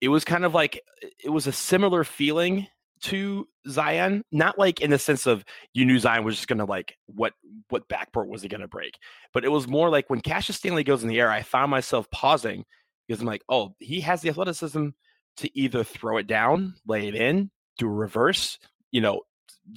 it 0.02 0.10
was 0.10 0.26
kind 0.26 0.44
of 0.44 0.54
like 0.54 0.82
it 1.24 1.30
was 1.30 1.48
a 1.48 1.54
similar 1.54 2.04
feeling 2.04 2.68
to 3.06 3.48
Zion, 3.68 4.24
not 4.32 4.58
like 4.58 4.82
in 4.82 4.90
the 4.90 5.00
sense 5.00 5.26
of 5.28 5.44
you 5.74 5.86
knew 5.86 6.00
Zion 6.00 6.24
was 6.24 6.36
just 6.36 6.48
gonna 6.48 6.66
like 6.66 6.98
what 7.08 7.34
what 7.70 7.88
backboard 7.88 8.28
was 8.30 8.42
he 8.42 8.48
gonna 8.48 8.68
break, 8.68 8.98
but 9.34 9.46
it 9.46 9.50
was 9.50 9.68
more 9.68 9.90
like 9.90 10.10
when 10.10 10.22
Cassius 10.22 10.58
Stanley 10.58 10.84
goes 10.84 11.04
in 11.04 11.10
the 11.10 11.20
air, 11.20 11.32
I 11.32 11.42
found 11.42 11.72
myself 11.72 12.10
pausing 12.12 12.66
because 13.08 13.22
I'm 13.22 13.28
like, 13.28 13.44
oh, 13.50 13.76
he 13.80 14.02
has 14.02 14.22
the 14.22 14.30
athleticism 14.30 14.90
to 15.38 15.58
either 15.60 15.84
throw 15.84 16.18
it 16.18 16.28
down, 16.28 16.76
lay 16.88 17.08
it 17.08 17.16
in, 17.16 17.52
do 17.78 17.88
a 17.88 17.92
reverse, 17.92 18.58
you 18.92 19.02
know, 19.02 19.22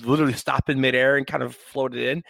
literally 0.01 0.33
stop 0.33 0.71
in 0.71 0.81
midair 0.81 1.17
and 1.17 1.27
kind 1.27 1.43
of 1.43 1.55
float 1.55 1.95
it 1.95 2.09
in. 2.09 2.23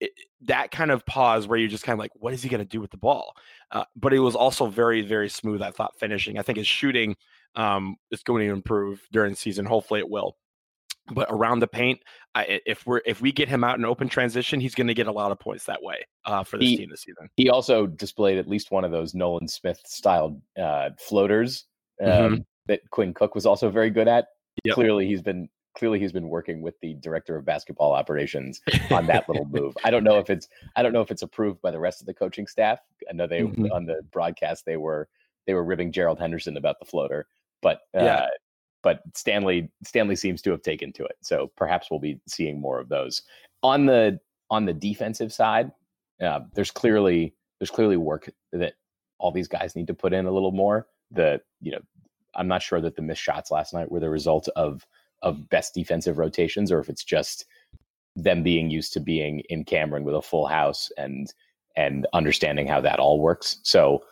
It, 0.00 0.12
that 0.42 0.70
kind 0.70 0.90
of 0.90 1.04
pause 1.04 1.46
where 1.46 1.58
you're 1.58 1.68
just 1.68 1.84
kind 1.84 1.94
of 1.94 1.98
like, 2.00 2.12
what 2.14 2.32
is 2.32 2.42
he 2.42 2.48
going 2.48 2.62
to 2.62 2.64
do 2.64 2.80
with 2.80 2.90
the 2.90 2.96
ball? 2.96 3.34
Uh, 3.70 3.84
but 3.94 4.14
it 4.14 4.20
was 4.20 4.34
also 4.34 4.66
very, 4.66 5.02
very 5.02 5.28
smooth. 5.28 5.60
I 5.60 5.70
thought 5.70 5.98
finishing. 5.98 6.38
I 6.38 6.42
think 6.42 6.56
his 6.56 6.66
shooting 6.66 7.16
um, 7.56 7.96
is 8.10 8.22
going 8.22 8.46
to 8.46 8.52
improve 8.52 9.00
during 9.12 9.30
the 9.32 9.36
season. 9.36 9.64
Hopefully, 9.66 10.00
it 10.00 10.08
will. 10.10 10.36
but 11.12 11.26
around 11.30 11.58
the 11.60 11.66
paint, 11.66 12.00
I, 12.34 12.60
if 12.66 12.86
we're 12.86 13.00
if 13.04 13.20
we 13.20 13.32
get 13.32 13.48
him 13.48 13.64
out 13.64 13.78
in 13.78 13.84
open 13.84 14.08
transition, 14.08 14.60
he's 14.60 14.74
going 14.74 14.86
to 14.86 14.94
get 14.94 15.06
a 15.08 15.12
lot 15.12 15.32
of 15.32 15.38
points 15.40 15.64
that 15.64 15.82
way 15.82 16.06
uh, 16.24 16.44
for 16.44 16.56
this 16.58 16.68
He- 16.68 16.76
team 16.78 16.90
this 16.90 17.02
season. 17.02 17.28
He 17.36 17.50
also 17.50 17.86
displayed 17.86 18.38
at 18.38 18.46
least 18.46 18.70
one 18.70 18.84
of 18.84 18.92
those 18.92 19.14
Nolan 19.14 19.48
Smith 19.48 19.80
styled 19.86 20.40
uh, 20.60 20.90
floaters 20.98 21.64
um, 22.00 22.08
Mhm. 22.08 22.44
that 22.66 22.88
Quinn 22.90 23.12
Cook 23.14 23.34
was 23.34 23.46
also 23.46 23.70
very 23.70 23.90
good 23.90 24.06
at. 24.08 24.28
Yep. 24.64 24.74
Clearly, 24.74 25.06
he's 25.06 25.22
been 25.22 25.48
clearly 25.76 25.98
he's 26.00 26.12
been 26.12 26.28
working 26.28 26.62
with 26.62 26.74
the 26.80 26.94
director 26.94 27.36
of 27.36 27.44
basketball 27.44 27.92
operations 27.92 28.60
on 28.90 29.06
that 29.06 29.28
little 29.28 29.44
move. 29.50 29.76
I 29.84 29.90
don't 29.90 30.04
know 30.04 30.18
if 30.18 30.28
it's 30.30 30.48
I 30.76 30.82
don't 30.82 30.92
know 30.92 31.00
if 31.00 31.10
it's 31.10 31.22
approved 31.22 31.60
by 31.62 31.70
the 31.72 31.78
rest 31.80 32.00
of 32.00 32.06
the 32.06 32.14
coaching 32.14 32.46
staff. 32.46 32.78
I 33.08 33.12
know 33.14 33.26
they 33.26 33.40
Mhm. 33.42 33.70
on 33.72 33.86
the 33.86 34.02
broadcast 34.12 34.64
they 34.66 34.76
were 34.76 35.08
they 35.46 35.54
were 35.54 35.64
ribbing 35.64 35.90
Gerald 35.92 36.18
Henderson 36.20 36.56
about 36.56 36.78
the 36.78 36.84
floater, 36.84 37.26
but 37.62 37.80
uh, 37.96 38.04
Yeah. 38.04 38.26
but 38.82 39.02
Stanley 39.14 39.70
Stanley 39.84 40.16
seems 40.16 40.42
to 40.42 40.50
have 40.50 40.62
taken 40.62 40.92
to 40.94 41.04
it. 41.04 41.16
So 41.22 41.50
perhaps 41.56 41.90
we'll 41.90 42.00
be 42.00 42.20
seeing 42.26 42.60
more 42.60 42.78
of 42.80 42.88
those 42.88 43.22
on 43.62 43.86
the 43.86 44.18
on 44.50 44.64
the 44.64 44.72
defensive 44.74 45.32
side. 45.32 45.70
Uh, 46.20 46.40
there's 46.54 46.70
clearly 46.70 47.34
there's 47.58 47.70
clearly 47.70 47.96
work 47.96 48.30
that 48.52 48.74
all 49.18 49.30
these 49.32 49.48
guys 49.48 49.76
need 49.76 49.86
to 49.86 49.94
put 49.94 50.12
in 50.12 50.26
a 50.26 50.30
little 50.32 50.52
more. 50.52 50.86
The 51.10 51.40
you 51.60 51.72
know 51.72 51.80
I'm 52.34 52.48
not 52.48 52.62
sure 52.62 52.80
that 52.80 52.96
the 52.96 53.02
missed 53.02 53.22
shots 53.22 53.50
last 53.50 53.74
night 53.74 53.90
were 53.90 54.00
the 54.00 54.10
result 54.10 54.48
of 54.56 54.86
of 55.22 55.48
best 55.50 55.74
defensive 55.74 56.16
rotations 56.18 56.72
or 56.72 56.78
if 56.78 56.88
it's 56.88 57.04
just 57.04 57.44
them 58.16 58.42
being 58.42 58.70
used 58.70 58.92
to 58.94 59.00
being 59.00 59.40
in 59.50 59.64
Cameron 59.64 60.04
with 60.04 60.14
a 60.14 60.22
full 60.22 60.46
house 60.46 60.90
and 60.96 61.32
and 61.76 62.06
understanding 62.12 62.66
how 62.66 62.80
that 62.80 62.98
all 62.98 63.20
works. 63.20 63.58
So 63.62 64.02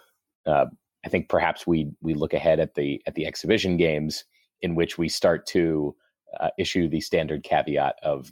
uh, 0.47 0.67
I 1.09 1.11
think 1.11 1.31
perhaps 1.31 1.67
we 1.67 1.91
we 2.03 2.13
look 2.13 2.35
ahead 2.35 2.61
at 2.61 2.75
the 2.75 3.01
at 3.07 3.15
the 3.15 3.25
exhibition 3.25 3.79
games 3.79 4.25
in 4.61 4.75
which 4.75 4.99
we 4.99 5.09
start 5.09 5.47
to 5.47 5.97
uh, 6.39 6.51
issue 6.59 6.87
the 6.87 7.01
standard 7.01 7.43
caveat 7.45 7.95
of 8.03 8.31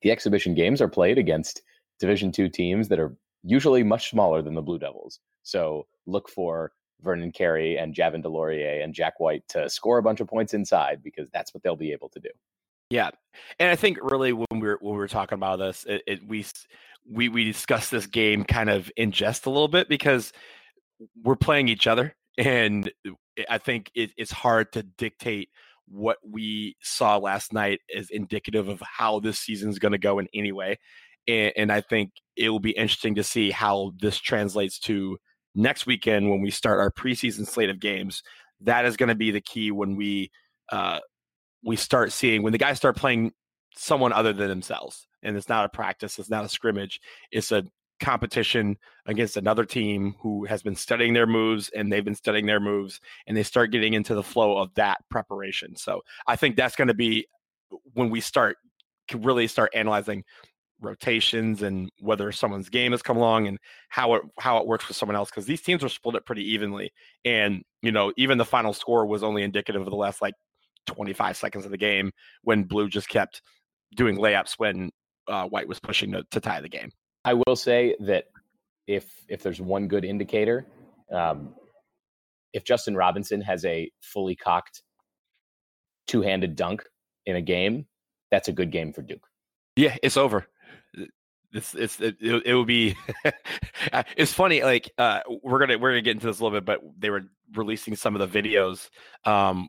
the 0.00 0.10
exhibition 0.10 0.54
games 0.54 0.80
are 0.80 0.88
played 0.88 1.18
against 1.18 1.60
Division 2.00 2.32
two 2.32 2.48
teams 2.48 2.88
that 2.88 2.98
are 2.98 3.14
usually 3.42 3.82
much 3.82 4.08
smaller 4.08 4.40
than 4.40 4.54
the 4.54 4.62
Blue 4.62 4.78
Devils. 4.78 5.20
So 5.42 5.86
look 6.06 6.30
for 6.30 6.72
Vernon 7.02 7.30
Carey 7.30 7.76
and 7.76 7.94
Javin 7.94 8.24
DeLaurier 8.24 8.82
and 8.82 8.94
Jack 8.94 9.20
White 9.20 9.46
to 9.48 9.68
score 9.68 9.98
a 9.98 10.02
bunch 10.02 10.20
of 10.20 10.28
points 10.28 10.54
inside 10.54 11.02
because 11.02 11.28
that's 11.30 11.52
what 11.52 11.62
they'll 11.62 11.76
be 11.76 11.92
able 11.92 12.08
to 12.08 12.20
do. 12.20 12.30
Yeah, 12.88 13.10
and 13.58 13.68
I 13.68 13.76
think 13.76 13.98
really 14.00 14.32
when 14.32 14.46
we 14.50 14.60
were 14.60 14.78
when 14.80 14.94
we 14.94 14.98
were 14.98 15.08
talking 15.08 15.36
about 15.36 15.58
this, 15.58 15.84
it, 15.86 16.02
it 16.06 16.26
we 16.26 16.46
we 17.06 17.28
we 17.28 17.44
discussed 17.44 17.90
this 17.90 18.06
game 18.06 18.44
kind 18.44 18.70
of 18.70 18.90
in 18.96 19.12
jest 19.12 19.44
a 19.44 19.50
little 19.50 19.68
bit 19.68 19.90
because 19.90 20.32
we're 21.22 21.36
playing 21.36 21.68
each 21.68 21.86
other, 21.86 22.14
and 22.36 22.90
I 23.48 23.58
think 23.58 23.90
it, 23.94 24.10
it's 24.16 24.32
hard 24.32 24.72
to 24.72 24.82
dictate 24.82 25.50
what 25.86 26.18
we 26.22 26.76
saw 26.82 27.16
last 27.16 27.52
night 27.52 27.80
as 27.96 28.10
indicative 28.10 28.68
of 28.68 28.82
how 28.82 29.20
this 29.20 29.38
season 29.38 29.70
is 29.70 29.78
going 29.78 29.92
to 29.92 29.98
go 29.98 30.18
in 30.18 30.28
any 30.34 30.52
way, 30.52 30.78
and, 31.26 31.52
and 31.56 31.72
I 31.72 31.80
think 31.80 32.12
it 32.36 32.50
will 32.50 32.60
be 32.60 32.72
interesting 32.72 33.14
to 33.16 33.24
see 33.24 33.50
how 33.50 33.92
this 34.00 34.18
translates 34.18 34.78
to 34.80 35.18
next 35.54 35.86
weekend 35.86 36.30
when 36.30 36.40
we 36.40 36.50
start 36.50 36.80
our 36.80 36.90
preseason 36.90 37.46
slate 37.46 37.70
of 37.70 37.80
games. 37.80 38.22
That 38.62 38.84
is 38.84 38.96
going 38.96 39.08
to 39.08 39.14
be 39.14 39.30
the 39.30 39.40
key 39.40 39.70
when 39.70 39.96
we. 39.96 40.30
Uh, 40.70 41.00
we 41.64 41.76
start 41.76 42.12
seeing 42.12 42.42
when 42.42 42.52
the 42.52 42.58
guys 42.58 42.76
start 42.76 42.96
playing 42.96 43.32
someone 43.76 44.12
other 44.12 44.32
than 44.32 44.48
themselves 44.48 45.06
and 45.22 45.36
it's 45.36 45.48
not 45.48 45.64
a 45.64 45.68
practice 45.68 46.18
it's 46.18 46.30
not 46.30 46.44
a 46.44 46.48
scrimmage 46.48 47.00
it's 47.30 47.52
a 47.52 47.64
competition 48.00 48.76
against 49.06 49.36
another 49.36 49.64
team 49.64 50.14
who 50.20 50.44
has 50.44 50.62
been 50.62 50.76
studying 50.76 51.12
their 51.12 51.26
moves 51.26 51.70
and 51.74 51.92
they've 51.92 52.04
been 52.04 52.14
studying 52.14 52.46
their 52.46 52.60
moves 52.60 53.00
and 53.26 53.36
they 53.36 53.42
start 53.42 53.70
getting 53.70 53.94
into 53.94 54.14
the 54.14 54.22
flow 54.22 54.58
of 54.58 54.72
that 54.74 54.98
preparation. 55.10 55.76
So 55.76 56.02
i 56.26 56.36
think 56.36 56.56
that's 56.56 56.76
going 56.76 56.88
to 56.88 56.94
be 56.94 57.26
when 57.94 58.10
we 58.10 58.20
start 58.20 58.56
can 59.08 59.22
really 59.22 59.46
start 59.46 59.72
analyzing 59.74 60.22
rotations 60.80 61.62
and 61.62 61.90
whether 62.00 62.30
someone's 62.30 62.68
game 62.68 62.92
has 62.92 63.02
come 63.02 63.16
along 63.16 63.48
and 63.48 63.58
how 63.88 64.14
it 64.14 64.22
how 64.38 64.58
it 64.58 64.66
works 64.66 64.86
with 64.86 64.96
someone 64.96 65.16
else 65.16 65.30
because 65.30 65.46
these 65.46 65.62
teams 65.62 65.82
are 65.82 65.88
split 65.88 66.14
it 66.14 66.26
pretty 66.26 66.52
evenly. 66.52 66.92
And 67.24 67.62
you 67.82 67.92
know 67.92 68.12
even 68.16 68.38
the 68.38 68.44
final 68.44 68.72
score 68.72 69.06
was 69.06 69.22
only 69.22 69.42
indicative 69.42 69.82
of 69.82 69.90
the 69.90 69.96
last 69.96 70.22
like 70.22 70.34
25 70.86 71.36
seconds 71.36 71.64
of 71.64 71.70
the 71.70 71.76
game 71.76 72.12
when 72.42 72.64
blue 72.64 72.88
just 72.88 73.08
kept 73.08 73.42
doing 73.96 74.16
layups 74.16 74.54
when 74.58 74.90
uh, 75.26 75.46
white 75.46 75.68
was 75.68 75.80
pushing 75.80 76.12
to, 76.12 76.24
to 76.30 76.40
tie 76.40 76.60
the 76.60 76.68
game 76.68 76.90
I 77.24 77.34
will 77.34 77.56
say 77.56 77.96
that 78.00 78.24
if 78.86 79.10
if 79.28 79.42
there's 79.42 79.60
one 79.60 79.88
good 79.88 80.04
indicator, 80.04 80.66
um, 81.12 81.54
if 82.52 82.64
Justin 82.64 82.96
Robinson 82.96 83.40
has 83.42 83.64
a 83.64 83.90
fully 84.00 84.36
cocked 84.36 84.82
two-handed 86.06 86.56
dunk 86.56 86.84
in 87.26 87.36
a 87.36 87.42
game, 87.42 87.86
that's 88.30 88.48
a 88.48 88.52
good 88.52 88.70
game 88.70 88.92
for 88.92 89.02
Duke. 89.02 89.26
yeah 89.76 89.96
it's 90.02 90.16
over 90.16 90.46
it's 91.52 91.74
it's 91.74 92.00
it, 92.00 92.16
it, 92.20 92.54
would 92.54 92.66
be 92.66 92.94
uh, 93.92 94.02
it's 94.16 94.32
funny 94.32 94.62
like 94.62 94.90
uh 94.98 95.20
we're 95.42 95.58
gonna 95.58 95.78
we're 95.78 95.90
gonna 95.90 96.02
get 96.02 96.12
into 96.12 96.26
this 96.26 96.40
a 96.40 96.44
little 96.44 96.58
bit 96.58 96.64
but 96.64 96.80
they 96.98 97.10
were 97.10 97.22
releasing 97.54 97.96
some 97.96 98.14
of 98.14 98.30
the 98.30 98.42
videos 98.42 98.90
um 99.24 99.68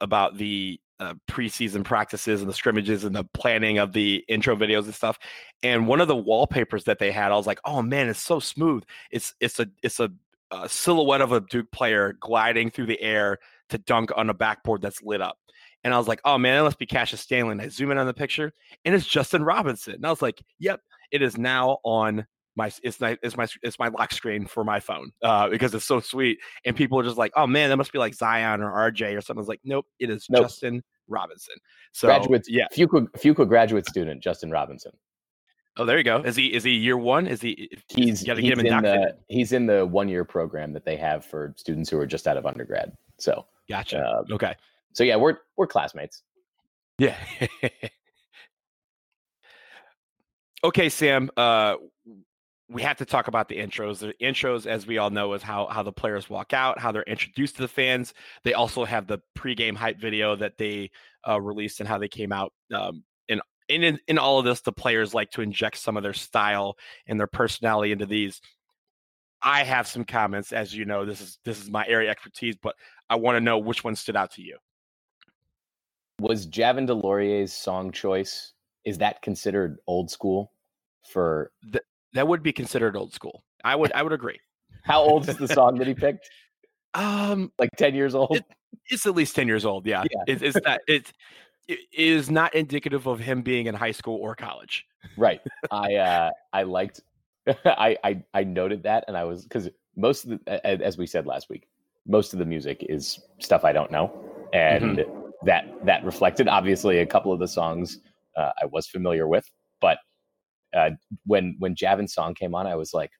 about 0.00 0.36
the 0.36 0.80
uh, 1.00 1.14
preseason 1.28 1.82
practices 1.82 2.42
and 2.42 2.48
the 2.48 2.54
scrimmages 2.54 3.04
and 3.04 3.16
the 3.16 3.24
planning 3.32 3.78
of 3.78 3.92
the 3.92 4.22
intro 4.28 4.54
videos 4.54 4.84
and 4.84 4.94
stuff. 4.94 5.18
And 5.62 5.88
one 5.88 6.00
of 6.00 6.08
the 6.08 6.16
wallpapers 6.16 6.84
that 6.84 6.98
they 6.98 7.10
had 7.10 7.32
i 7.32 7.36
was 7.36 7.46
like 7.46 7.60
oh 7.64 7.82
man 7.82 8.08
it's 8.08 8.22
so 8.22 8.38
smooth. 8.38 8.84
It's 9.10 9.34
it's 9.40 9.58
a 9.58 9.66
it's 9.82 9.98
a, 9.98 10.10
a 10.50 10.68
silhouette 10.68 11.22
of 11.22 11.32
a 11.32 11.40
duke 11.40 11.70
player 11.72 12.12
gliding 12.20 12.70
through 12.70 12.86
the 12.86 13.00
air 13.00 13.38
to 13.70 13.78
dunk 13.78 14.10
on 14.14 14.30
a 14.30 14.34
backboard 14.34 14.82
that's 14.82 15.02
lit 15.02 15.22
up. 15.22 15.38
And 15.82 15.94
i 15.94 15.98
was 15.98 16.06
like 16.06 16.20
oh 16.24 16.36
man 16.36 16.58
that 16.58 16.64
must 16.64 16.78
be 16.78 16.86
cassius 16.86 17.22
stanley. 17.22 17.52
And 17.52 17.62
i 17.62 17.68
zoom 17.68 17.90
in 17.90 17.98
on 17.98 18.06
the 18.06 18.14
picture 18.14 18.52
and 18.84 18.94
it's 18.94 19.06
justin 19.06 19.42
robinson. 19.42 19.94
And 19.94 20.06
i 20.06 20.10
was 20.10 20.22
like 20.22 20.42
yep 20.58 20.80
it 21.10 21.22
is 21.22 21.38
now 21.38 21.78
on 21.82 22.26
my 22.56 22.70
it's 22.82 23.00
my 23.00 23.16
it's 23.22 23.36
my 23.36 23.46
it's 23.62 23.78
my 23.78 23.88
lock 23.88 24.12
screen 24.12 24.46
for 24.46 24.64
my 24.64 24.80
phone 24.80 25.10
uh, 25.22 25.48
because 25.48 25.74
it's 25.74 25.84
so 25.84 26.00
sweet 26.00 26.38
and 26.64 26.76
people 26.76 26.98
are 26.98 27.02
just 27.02 27.16
like 27.16 27.32
oh 27.36 27.46
man 27.46 27.70
that 27.70 27.76
must 27.76 27.92
be 27.92 27.98
like 27.98 28.14
zion 28.14 28.60
or 28.60 28.72
rj 28.90 29.16
or 29.16 29.20
something 29.20 29.38
I 29.38 29.42
was 29.42 29.48
like 29.48 29.60
nope 29.64 29.86
it 29.98 30.10
is 30.10 30.26
Nope. 30.28 30.42
justin 30.42 30.82
robinson 31.08 31.54
so 31.92 32.08
Graduate, 32.08 32.44
yeah 32.48 32.66
Fuqua, 32.72 33.08
Fuqua 33.12 33.48
graduate 33.48 33.86
student 33.86 34.22
Justin 34.22 34.50
Robinson. 34.50 34.92
oh 35.76 35.84
there 35.84 35.98
you 35.98 36.04
go 36.04 36.22
is 36.22 36.36
he 36.36 36.52
is 36.52 36.64
he 36.64 36.72
year 36.72 36.96
one 36.96 37.26
is 37.26 37.40
he 37.40 37.70
He's 37.88 38.24
gotta 38.24 38.40
he's 38.40 38.50
get 38.50 38.58
him 38.58 38.66
in 38.66 38.82
the 38.82 39.16
he's 39.28 39.52
in 39.52 39.66
the 39.66 39.86
one 39.86 40.08
year 40.08 40.24
program 40.24 40.72
that 40.72 40.84
they 40.84 40.96
have 40.96 41.24
for 41.24 41.54
students 41.56 41.90
who 41.90 41.98
are 41.98 42.06
just 42.06 42.28
out 42.28 42.36
of 42.36 42.46
undergrad. 42.46 42.92
So 43.18 43.46
gotcha 43.68 44.00
uh, 44.00 44.34
okay 44.34 44.54
so 44.92 45.04
yeah, 45.04 45.16
we're 45.16 45.36
we're 45.56 45.66
classmates. 45.66 46.22
Yeah. 46.98 47.16
okay, 50.64 50.88
Sam. 50.88 51.30
Uh, 51.36 51.76
we 52.70 52.82
have 52.82 52.98
to 52.98 53.04
talk 53.04 53.28
about 53.28 53.48
the 53.48 53.56
intros. 53.56 53.98
The 53.98 54.14
intros, 54.24 54.66
as 54.66 54.86
we 54.86 54.98
all 54.98 55.10
know, 55.10 55.32
is 55.34 55.42
how 55.42 55.66
how 55.66 55.82
the 55.82 55.92
players 55.92 56.30
walk 56.30 56.52
out, 56.52 56.78
how 56.78 56.92
they're 56.92 57.02
introduced 57.02 57.56
to 57.56 57.62
the 57.62 57.68
fans. 57.68 58.14
They 58.44 58.54
also 58.54 58.84
have 58.84 59.06
the 59.06 59.18
pregame 59.36 59.76
hype 59.76 59.98
video 59.98 60.36
that 60.36 60.56
they 60.56 60.90
uh, 61.28 61.40
released 61.40 61.80
and 61.80 61.88
how 61.88 61.98
they 61.98 62.08
came 62.08 62.32
out. 62.32 62.52
Um, 62.72 63.02
and 63.70 63.84
in, 63.84 63.98
in 64.08 64.18
all 64.18 64.38
of 64.38 64.44
this, 64.44 64.60
the 64.60 64.72
players 64.72 65.14
like 65.14 65.30
to 65.30 65.42
inject 65.42 65.78
some 65.78 65.96
of 65.96 66.02
their 66.02 66.12
style 66.12 66.76
and 67.06 67.18
their 67.18 67.26
personality 67.28 67.92
into 67.92 68.06
these. 68.06 68.40
I 69.42 69.62
have 69.64 69.86
some 69.86 70.04
comments, 70.04 70.52
as 70.52 70.74
you 70.74 70.84
know. 70.84 71.06
This 71.06 71.20
is 71.20 71.38
this 71.44 71.62
is 71.62 71.70
my 71.70 71.86
area 71.86 72.08
of 72.08 72.12
expertise, 72.12 72.56
but 72.60 72.74
I 73.08 73.16
want 73.16 73.36
to 73.36 73.40
know 73.40 73.58
which 73.58 73.84
one 73.84 73.96
stood 73.96 74.16
out 74.16 74.32
to 74.32 74.42
you. 74.42 74.58
Was 76.18 76.46
Javin 76.46 76.86
DeLaurier's 76.86 77.52
song 77.52 77.92
choice 77.92 78.52
is 78.84 78.98
that 78.98 79.22
considered 79.22 79.78
old 79.86 80.10
school 80.10 80.52
for 81.08 81.50
That 82.14 82.26
would 82.28 82.42
be 82.42 82.52
considered 82.52 82.96
old 82.96 83.12
school. 83.12 83.44
I 83.64 83.76
would 83.76 83.92
I 83.92 84.02
would 84.02 84.12
agree. 84.12 84.38
how 84.82 85.00
old 85.02 85.28
is 85.28 85.36
the 85.36 85.48
song 85.48 85.76
that 85.78 85.86
he 85.86 85.94
picked? 85.94 86.28
Um, 86.94 87.52
Like 87.58 87.70
10 87.76 87.94
years 87.94 88.14
old? 88.14 88.36
It- 88.36 88.44
it's 88.88 89.04
at 89.06 89.14
least 89.14 89.34
10 89.36 89.46
years 89.48 89.64
old 89.64 89.86
yeah, 89.86 90.04
Yeah. 90.10 90.22
It, 90.34 90.42
it's 90.42 90.58
not 90.64 90.80
it's 90.88 91.12
it 91.68 91.78
is 91.92 92.30
not 92.30 92.54
indicative 92.54 93.06
of 93.06 93.18
him 93.20 93.42
being 93.42 93.66
in 93.66 93.74
high 93.74 93.90
school 93.92 94.16
or 94.20 94.34
college 94.34 94.86
right. 95.16 95.40
I 95.70 95.94
uh 95.96 96.30
I 96.52 96.62
liked 96.64 97.00
I 97.64 97.96
I 98.04 98.22
I 98.32 98.44
noted 98.44 98.82
that 98.84 99.04
and 99.08 99.16
I 99.16 99.24
was 99.24 99.46
cuz 99.50 99.68
most 99.96 100.24
of 100.24 100.30
the 100.44 100.66
as 100.84 100.96
we 100.98 101.06
said 101.06 101.26
last 101.26 101.48
week, 101.48 101.68
most 102.06 102.32
of 102.32 102.38
the 102.38 102.44
music 102.44 102.84
is 102.88 103.20
stuff 103.38 103.64
I 103.64 103.72
don't 103.72 103.90
know 103.90 104.06
and 104.52 105.04
that 105.44 105.64
that 105.84 106.04
reflected 106.04 106.48
obviously 106.48 106.98
a 107.00 107.06
couple 107.06 107.32
of 107.32 107.38
the 107.38 107.48
songs 107.48 107.98
uh, 108.36 108.52
I 108.62 108.66
was 108.66 108.86
familiar 108.88 109.26
with, 109.28 109.44
but 109.80 109.98
uh 110.74 110.90
when 111.26 111.56
when 111.58 111.74
Javin's 111.74 112.14
song 112.14 112.34
came 112.34 112.54
on 112.54 112.66
I 112.66 112.76
was 112.76 112.92
like 112.94 113.10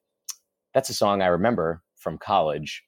that's 0.73 0.89
a 0.89 0.93
song 0.93 1.21
I 1.21 1.27
remember 1.27 1.81
from 1.97 2.17
college. 2.17 2.83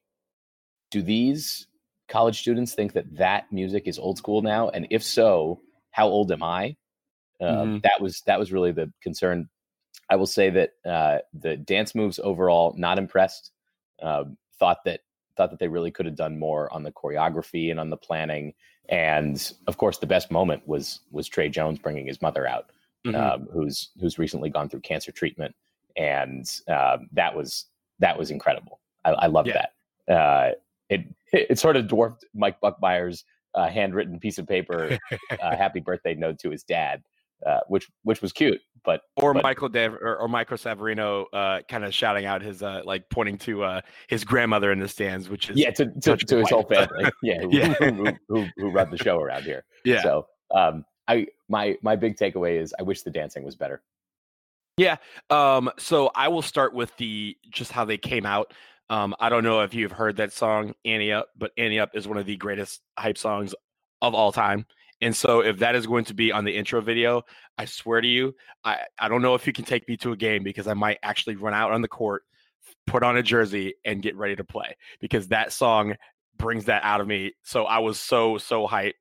Do 0.92 1.02
these 1.02 1.68
college 2.08 2.40
students 2.40 2.74
think 2.74 2.94
that 2.94 3.16
that 3.16 3.52
music 3.52 3.84
is 3.88 4.00
old 4.00 4.18
school 4.18 4.42
now 4.42 4.70
and 4.70 4.88
if 4.90 5.04
so, 5.04 5.62
how 5.92 6.08
old 6.08 6.32
am 6.32 6.44
I? 6.44 6.76
Uh, 7.42 7.46
Mhm. 7.66 7.82
That 7.84 8.00
was 8.02 8.22
that 8.22 8.40
was 8.40 8.52
really 8.52 8.72
the 8.72 8.92
concern. 9.02 9.50
I 10.10 10.16
will 10.16 10.28
say 10.28 10.50
that 10.52 10.72
uh, 10.86 11.20
the 11.34 11.58
dance 11.58 11.96
moves 11.96 12.20
overall 12.20 12.74
not 12.78 12.98
impressed. 12.98 13.52
Um 14.02 14.38
thought 14.60 14.84
that 14.86 15.02
thought 15.36 15.50
that 15.50 15.60
they 15.60 15.68
really 15.68 15.90
could 15.92 16.06
have 16.06 16.16
done 16.16 16.38
more 16.38 16.72
on 16.72 16.84
the 16.84 16.92
choreography 16.92 17.72
and 17.72 17.80
on 17.80 17.90
the 17.90 17.98
planning. 17.98 18.54
And 18.90 19.52
of 19.68 19.78
course, 19.78 19.98
the 19.98 20.06
best 20.08 20.30
moment 20.32 20.68
was 20.68 21.00
was 21.12 21.28
Tre 21.28 21.50
Jones 21.50 21.80
bringing 21.80 22.06
his 22.06 22.22
mother 22.22 22.46
out, 22.46 22.72
mm-hmm. 23.06 23.16
um, 23.16 23.48
who's 23.52 23.90
who's 24.00 24.18
recently 24.18 24.50
gone 24.50 24.70
through 24.70 24.82
cancer 24.82 25.12
treatment, 25.12 25.56
and 25.98 26.50
um, 26.68 27.08
that 27.12 27.36
was 27.36 27.66
that 28.00 28.18
was 28.18 28.32
incredible. 28.32 28.80
I, 29.06 29.12
I 29.12 29.28
loved 29.28 29.50
yeah. 29.50 29.66
that. 30.08 30.14
Uh, 30.14 30.52
it 30.90 31.06
it 31.32 31.60
sort 31.60 31.76
of 31.76 31.88
dwarfed 31.88 32.26
Mike 32.34 32.60
Buckmeyer's 32.62 33.26
uh, 33.56 33.68
handwritten 33.68 34.20
piece 34.20 34.38
of 34.38 34.48
paper, 34.48 34.98
uh, 35.12 35.18
"Happy 35.56 35.80
Birthday" 35.80 36.16
note 36.16 36.40
to 36.40 36.50
his 36.50 36.64
dad, 36.64 37.04
uh, 37.46 37.60
which 37.68 37.90
which 38.04 38.22
was 38.22 38.32
cute. 38.32 38.62
But 38.84 39.02
or 39.16 39.34
but, 39.34 39.44
Michael 39.44 39.70
Dev 39.70 39.94
or, 39.94 40.18
or 40.18 40.28
Michael 40.28 40.58
Savarino 40.58 41.26
uh, 41.32 41.62
kind 41.70 41.86
of 41.86 41.94
shouting 41.94 42.26
out 42.26 42.42
his 42.42 42.62
uh, 42.62 42.82
like 42.84 43.10
pointing 43.10 43.38
to 43.40 43.64
uh, 43.64 43.82
his 44.08 44.24
grandmother 44.24 44.72
in 44.72 44.80
the 44.80 44.88
stands, 44.88 45.30
which 45.30 45.50
is 45.50 45.58
yeah 45.58 45.72
to 45.72 45.86
to, 46.02 46.18
to 46.18 46.38
his 46.38 46.50
whole 46.50 46.64
family, 46.64 47.10
yeah, 47.24 47.42
who, 47.42 47.50
yeah. 47.52 47.74
Who, 47.74 48.08
who, 48.28 48.48
who, 48.58 48.72
run 48.72 48.92
the 48.92 48.98
show 48.98 49.20
around 49.20 49.44
here. 49.44 49.64
Yeah. 49.86 50.02
So 50.02 50.28
um, 50.56 50.86
I 51.08 51.28
my 51.50 51.78
my 51.82 51.96
big 51.96 52.18
takeaway 52.18 52.60
is 52.60 52.74
I 52.80 52.84
wish 52.84 53.02
the 53.02 53.12
dancing 53.12 53.44
was 53.44 53.56
better. 53.56 53.82
Yeah. 54.78 54.98
Um, 55.30 55.70
so 55.78 56.12
I 56.16 56.30
will 56.30 56.42
start 56.42 56.74
with 56.74 56.96
the 56.98 57.38
just 57.50 57.72
how 57.72 57.86
they 57.86 57.98
came 57.98 58.26
out. 58.26 58.54
Um, 58.90 59.16
I 59.20 59.30
don't 59.30 59.44
know 59.44 59.62
if 59.62 59.74
you've 59.74 59.92
heard 59.92 60.18
that 60.18 60.34
song 60.34 60.74
Ante 60.86 61.12
Up, 61.12 61.30
but 61.38 61.52
Ante 61.58 61.80
Up 61.80 61.92
is 61.94 62.08
one 62.08 62.18
of 62.18 62.26
the 62.26 62.36
greatest 62.38 62.82
hype 62.98 63.18
songs 63.18 63.54
of 64.02 64.14
all 64.14 64.32
time. 64.32 64.66
And 65.02 65.16
so 65.16 65.42
if 65.42 65.58
that 65.60 65.76
is 65.76 65.86
going 65.86 66.06
to 66.06 66.14
be 66.14 66.32
on 66.32 66.46
the 66.46 66.56
intro 66.56 66.82
video, 66.82 67.24
I 67.58 67.66
swear 67.66 68.02
to 68.02 68.08
you, 68.08 68.36
I, 68.64 68.80
I 68.98 69.10
don't 69.10 69.22
know 69.22 69.36
if 69.36 69.46
you 69.46 69.54
can 69.54 69.66
take 69.66 69.88
me 69.88 69.98
to 69.98 70.12
a 70.12 70.18
game 70.18 70.44
because 70.44 70.68
I 70.68 70.74
might 70.74 71.00
actually 71.04 71.36
run 71.36 71.54
out 71.54 71.72
on 71.72 71.82
the 71.82 71.88
court, 71.88 72.24
put 72.88 73.04
on 73.04 73.18
a 73.18 73.24
jersey, 73.24 73.76
and 73.86 74.02
get 74.02 74.16
ready 74.16 74.36
to 74.36 74.44
play 74.44 74.76
because 75.00 75.28
that 75.28 75.52
song 75.52 75.96
brings 76.38 76.66
that 76.66 76.84
out 76.84 77.02
of 77.02 77.08
me. 77.08 77.34
So 77.44 77.66
I 77.66 77.80
was 77.80 78.00
so, 78.00 78.38
so 78.38 78.68
hyped 78.68 78.94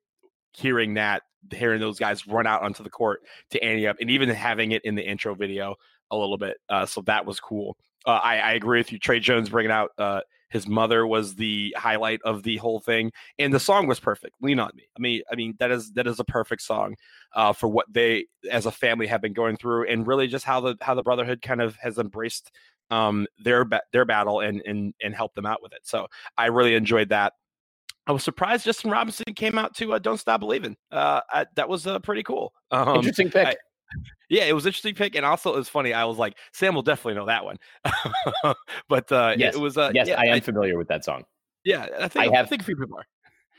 hearing 0.55 0.95
that, 0.95 1.23
hearing 1.51 1.81
those 1.81 1.99
guys 1.99 2.27
run 2.27 2.47
out 2.47 2.63
onto 2.63 2.83
the 2.83 2.91
court 2.91 3.21
to 3.51 3.63
Ante 3.63 3.87
Up, 3.87 3.97
and 4.01 4.11
even 4.11 4.29
having 4.29 4.73
it 4.73 4.83
in 4.85 4.95
the 4.95 5.03
intro 5.03 5.35
video 5.35 5.77
a 6.11 6.17
little 6.17 6.39
bit. 6.39 6.59
Uh, 6.69 6.87
so 6.87 7.01
that 7.03 7.27
was 7.27 7.41
cool. 7.41 7.77
Uh, 8.07 8.21
I, 8.23 8.39
I, 8.39 8.53
agree 8.53 8.81
with 8.81 8.91
you. 8.91 8.99
Tre 8.99 9.21
Jones 9.21 9.49
bringing 9.49 9.71
out 9.71 9.91
uh, 9.97 10.21
his 10.51 10.67
mother 10.67 11.07
was 11.07 11.37
the 11.37 11.75
highlight 11.79 12.21
of 12.25 12.43
the 12.43 12.57
whole 12.57 12.81
thing, 12.81 13.13
and 13.39 13.55
the 13.55 13.61
song 13.61 13.87
was 13.87 14.01
perfect. 14.01 14.35
Lean 14.41 14.59
on 14.59 14.71
me. 14.75 14.85
I 14.97 15.01
mean, 15.01 15.23
I 15.31 15.37
mean 15.37 15.55
that 15.59 15.71
is 15.71 15.93
that 15.93 16.07
is 16.07 16.21
a 16.21 16.25
perfect 16.25 16.63
song 16.63 16.97
uh, 17.35 17.53
for 17.53 17.69
what 17.69 17.87
they 17.91 18.27
as 18.51 18.67
a 18.67 18.73
family 18.73 19.07
have 19.07 19.23
been 19.23 19.33
going 19.33 19.57
through, 19.57 19.89
and 19.89 20.07
really 20.07 20.27
just 20.27 20.45
how 20.45 20.61
the 20.61 20.77
how 20.81 20.95
the 20.95 21.03
brotherhood 21.03 21.43
kind 21.43 21.63
of 21.63 21.77
has 21.77 21.97
embraced 21.97 22.51
um, 22.91 23.27
their 23.39 23.65
their 23.93 24.05
battle 24.05 24.41
and 24.41 24.63
and 24.67 24.95
and 25.03 25.15
helped 25.15 25.37
them 25.37 25.47
out 25.47 25.63
with 25.63 25.73
it. 25.73 25.81
So 25.85 26.09
I 26.37 26.47
really 26.47 26.75
enjoyed 26.75 27.09
that. 27.09 27.33
I 28.07 28.13
was 28.13 28.25
surprised 28.25 28.65
Justin 28.65 28.91
Robinson 28.91 29.33
came 29.35 29.59
out 29.59 29.75
to 29.77 29.93
uh, 29.95 29.99
"Don't 29.99 30.19
Stop 30.19 30.41
Believing." 30.41 30.77
Uh, 30.91 31.21
I, 31.31 31.47
that 31.55 31.69
was 31.69 31.87
uh, 31.87 31.99
pretty 32.01 32.23
cool. 32.23 32.53
Um, 32.71 32.97
Interesting 32.97 33.31
pick. 33.31 33.47
I, 33.47 33.57
yeah, 34.29 34.45
it 34.45 34.55
was 34.55 34.65
interesting 34.65 34.95
pick, 34.95 35.15
and 35.15 35.27
also 35.27 35.53
it 35.53 35.59
was 35.59 35.69
funny. 35.69 35.93
I 35.93 36.05
was 36.05 36.17
like, 36.17 36.39
Sam 36.53 36.75
will 36.75 36.83
definitely 36.83 37.15
know 37.15 37.27
that 37.27 37.45
one, 37.45 37.59
but 38.89 39.13
uh, 39.13 39.35
yes, 39.37 39.55
it 39.55 39.61
was. 39.61 39.77
Uh, 39.77 39.93
yes, 39.95 40.09
yeah, 40.09 40.19
I 40.19 40.27
am 40.27 40.37
I, 40.37 40.41
familiar 40.41 40.79
with 40.79 40.89
that 40.89 41.05
song. 41.05 41.25
Yeah, 41.65 41.87
I 42.01 42.09
think 42.09 42.33
I, 42.33 42.37
have, 42.37 42.47
I 42.47 42.49
think 42.49 42.63
a 42.63 42.65
few 42.65 42.77
people 42.77 42.97
are. 42.97 43.07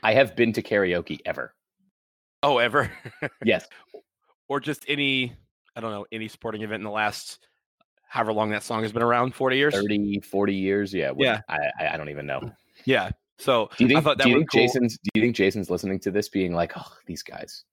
I 0.02 0.12
have 0.12 0.34
been 0.36 0.52
to 0.54 0.62
karaoke 0.62 1.20
ever. 1.24 1.54
Oh, 2.42 2.58
ever? 2.58 2.90
yes. 3.44 3.66
Or 4.48 4.60
just 4.60 4.84
any, 4.86 5.32
I 5.76 5.80
don't 5.80 5.92
know, 5.92 6.04
any 6.12 6.28
sporting 6.28 6.62
event 6.62 6.80
in 6.80 6.84
the 6.84 6.90
last 6.90 7.46
however 8.06 8.32
long 8.32 8.50
that 8.50 8.62
song 8.62 8.82
has 8.82 8.92
been 8.92 9.02
around 9.02 9.34
40 9.34 9.56
years 9.56 9.74
30 9.74 10.20
40 10.20 10.54
years 10.54 10.94
yeah 10.94 11.10
yeah 11.16 11.40
I, 11.48 11.88
I 11.94 11.96
don't 11.96 12.10
even 12.10 12.26
know 12.26 12.52
yeah 12.84 13.10
so 13.38 13.68
do 13.76 13.86
you 13.86 14.00
think, 14.00 14.18
do 14.18 14.28
you 14.28 14.36
think 14.36 14.50
cool. 14.50 14.60
jason's 14.60 14.98
do 14.98 15.10
you 15.14 15.22
think 15.22 15.36
jason's 15.36 15.70
listening 15.70 15.98
to 15.98 16.10
this 16.10 16.28
being 16.28 16.54
like 16.54 16.72
oh 16.76 16.92
these 17.06 17.22
guys 17.22 17.64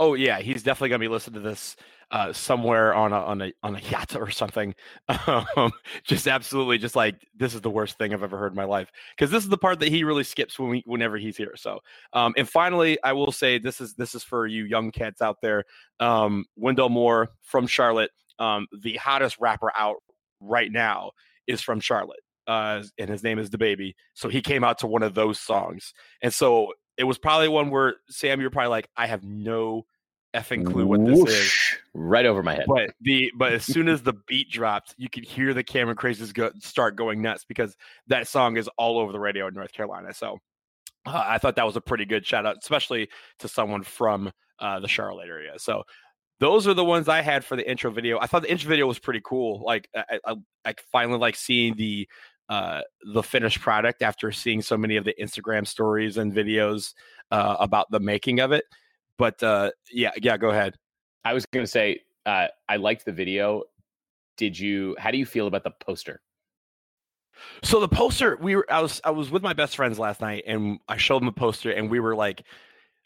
oh 0.00 0.14
yeah 0.14 0.38
he's 0.40 0.62
definitely 0.62 0.88
gonna 0.88 0.98
be 0.98 1.08
listening 1.08 1.42
to 1.42 1.48
this 1.48 1.76
uh, 2.10 2.32
somewhere 2.32 2.94
on 2.94 3.12
a 3.12 3.16
on 3.16 3.42
a 3.42 3.52
on 3.62 3.76
a 3.76 3.80
yacht 3.80 4.16
or 4.16 4.30
something. 4.30 4.74
Um, 5.56 5.72
just 6.04 6.26
absolutely, 6.28 6.78
just 6.78 6.96
like 6.96 7.16
this 7.36 7.54
is 7.54 7.60
the 7.60 7.70
worst 7.70 7.98
thing 7.98 8.14
I've 8.14 8.22
ever 8.22 8.38
heard 8.38 8.52
in 8.52 8.56
my 8.56 8.64
life 8.64 8.90
because 9.16 9.30
this 9.30 9.42
is 9.42 9.50
the 9.50 9.58
part 9.58 9.80
that 9.80 9.88
he 9.88 10.04
really 10.04 10.24
skips 10.24 10.58
when 10.58 10.70
we, 10.70 10.82
whenever 10.86 11.16
he's 11.16 11.36
here. 11.36 11.54
So, 11.56 11.80
um, 12.12 12.34
and 12.36 12.48
finally, 12.48 12.98
I 13.02 13.12
will 13.12 13.32
say 13.32 13.58
this 13.58 13.80
is 13.80 13.94
this 13.94 14.14
is 14.14 14.22
for 14.22 14.46
you 14.46 14.64
young 14.64 14.90
cats 14.90 15.20
out 15.20 15.38
there. 15.42 15.64
Um, 16.00 16.46
Wendell 16.56 16.88
Moore 16.88 17.30
from 17.42 17.66
Charlotte, 17.66 18.10
um, 18.38 18.66
the 18.80 18.96
hottest 18.96 19.38
rapper 19.40 19.72
out 19.76 19.96
right 20.40 20.70
now 20.70 21.10
is 21.46 21.60
from 21.60 21.80
Charlotte. 21.80 22.20
Uh, 22.48 22.82
and 22.98 23.10
his 23.10 23.22
name 23.22 23.38
is 23.38 23.50
DaBaby. 23.50 23.94
So 24.14 24.28
he 24.28 24.40
came 24.40 24.64
out 24.64 24.78
to 24.78 24.86
one 24.88 25.04
of 25.04 25.14
those 25.14 25.38
songs. 25.38 25.92
And 26.22 26.32
so 26.32 26.72
it 26.96 27.04
was 27.04 27.18
probably 27.18 27.48
one 27.48 27.70
where 27.70 27.96
Sam, 28.08 28.40
you're 28.40 28.50
probably 28.50 28.70
like, 28.70 28.88
I 28.96 29.06
have 29.06 29.22
no 29.22 29.84
effing 30.34 30.66
clue 30.66 30.86
what 30.86 31.04
this 31.04 31.18
Whoosh, 31.18 31.30
is. 31.30 31.54
Right 31.94 32.26
over 32.26 32.42
my 32.42 32.54
head. 32.54 32.64
But 32.66 32.90
the 33.00 33.30
but 33.36 33.52
as 33.52 33.64
soon 33.64 33.88
as 33.88 34.02
the 34.02 34.14
beat 34.26 34.50
dropped, 34.50 34.94
you 34.98 35.08
could 35.08 35.24
hear 35.24 35.54
the 35.54 35.62
Cameron 35.62 35.96
Crazies 35.96 36.32
go 36.32 36.50
start 36.58 36.96
going 36.96 37.22
nuts 37.22 37.44
because 37.44 37.76
that 38.06 38.26
song 38.28 38.56
is 38.56 38.68
all 38.78 38.98
over 38.98 39.12
the 39.12 39.20
radio 39.20 39.46
in 39.46 39.54
North 39.54 39.72
Carolina. 39.72 40.12
So 40.14 40.38
uh, 41.06 41.24
I 41.26 41.38
thought 41.38 41.56
that 41.56 41.66
was 41.66 41.76
a 41.76 41.80
pretty 41.80 42.04
good 42.04 42.26
shout 42.26 42.46
out, 42.46 42.56
especially 42.62 43.08
to 43.40 43.48
someone 43.48 43.82
from 43.82 44.32
uh, 44.58 44.80
the 44.80 44.88
Charlotte 44.88 45.28
area. 45.28 45.52
So 45.58 45.84
those 46.40 46.66
are 46.68 46.74
the 46.74 46.84
ones 46.84 47.08
I 47.08 47.20
had 47.20 47.44
for 47.44 47.56
the 47.56 47.68
intro 47.68 47.90
video. 47.90 48.18
I 48.18 48.26
thought 48.26 48.42
the 48.42 48.50
intro 48.50 48.68
video 48.68 48.86
was 48.86 48.98
pretty 48.98 49.20
cool. 49.24 49.62
Like 49.64 49.88
I, 49.94 50.18
I, 50.24 50.34
I 50.64 50.74
finally 50.92 51.18
like 51.18 51.36
seeing 51.36 51.74
the 51.74 52.08
uh, 52.48 52.82
the 53.12 53.22
finished 53.22 53.60
product 53.60 54.02
after 54.02 54.32
seeing 54.32 54.62
so 54.62 54.76
many 54.76 54.96
of 54.96 55.04
the 55.04 55.14
Instagram 55.20 55.66
stories 55.66 56.16
and 56.16 56.32
videos 56.32 56.94
uh, 57.30 57.56
about 57.60 57.90
the 57.90 58.00
making 58.00 58.40
of 58.40 58.52
it. 58.52 58.64
But 59.18 59.42
uh, 59.42 59.72
yeah, 59.92 60.12
yeah, 60.20 60.36
go 60.36 60.50
ahead. 60.50 60.76
I 61.24 61.34
was 61.34 61.44
going 61.46 61.64
to 61.64 61.70
say 61.70 62.00
uh, 62.24 62.48
I 62.68 62.76
liked 62.76 63.04
the 63.04 63.12
video. 63.12 63.64
Did 64.36 64.58
you? 64.58 64.96
How 64.98 65.10
do 65.10 65.18
you 65.18 65.26
feel 65.26 65.46
about 65.46 65.64
the 65.64 65.72
poster? 65.72 66.20
So 67.62 67.80
the 67.80 67.88
poster, 67.88 68.36
we 68.40 68.56
were. 68.56 68.66
I 68.70 68.80
was. 68.80 69.00
I 69.04 69.10
was 69.10 69.30
with 69.30 69.42
my 69.42 69.52
best 69.52 69.76
friends 69.76 69.98
last 69.98 70.20
night, 70.20 70.44
and 70.46 70.78
I 70.88 70.96
showed 70.96 71.20
them 71.20 71.26
the 71.26 71.32
poster, 71.32 71.72
and 71.72 71.90
we 71.90 72.00
were 72.00 72.14
like, 72.14 72.44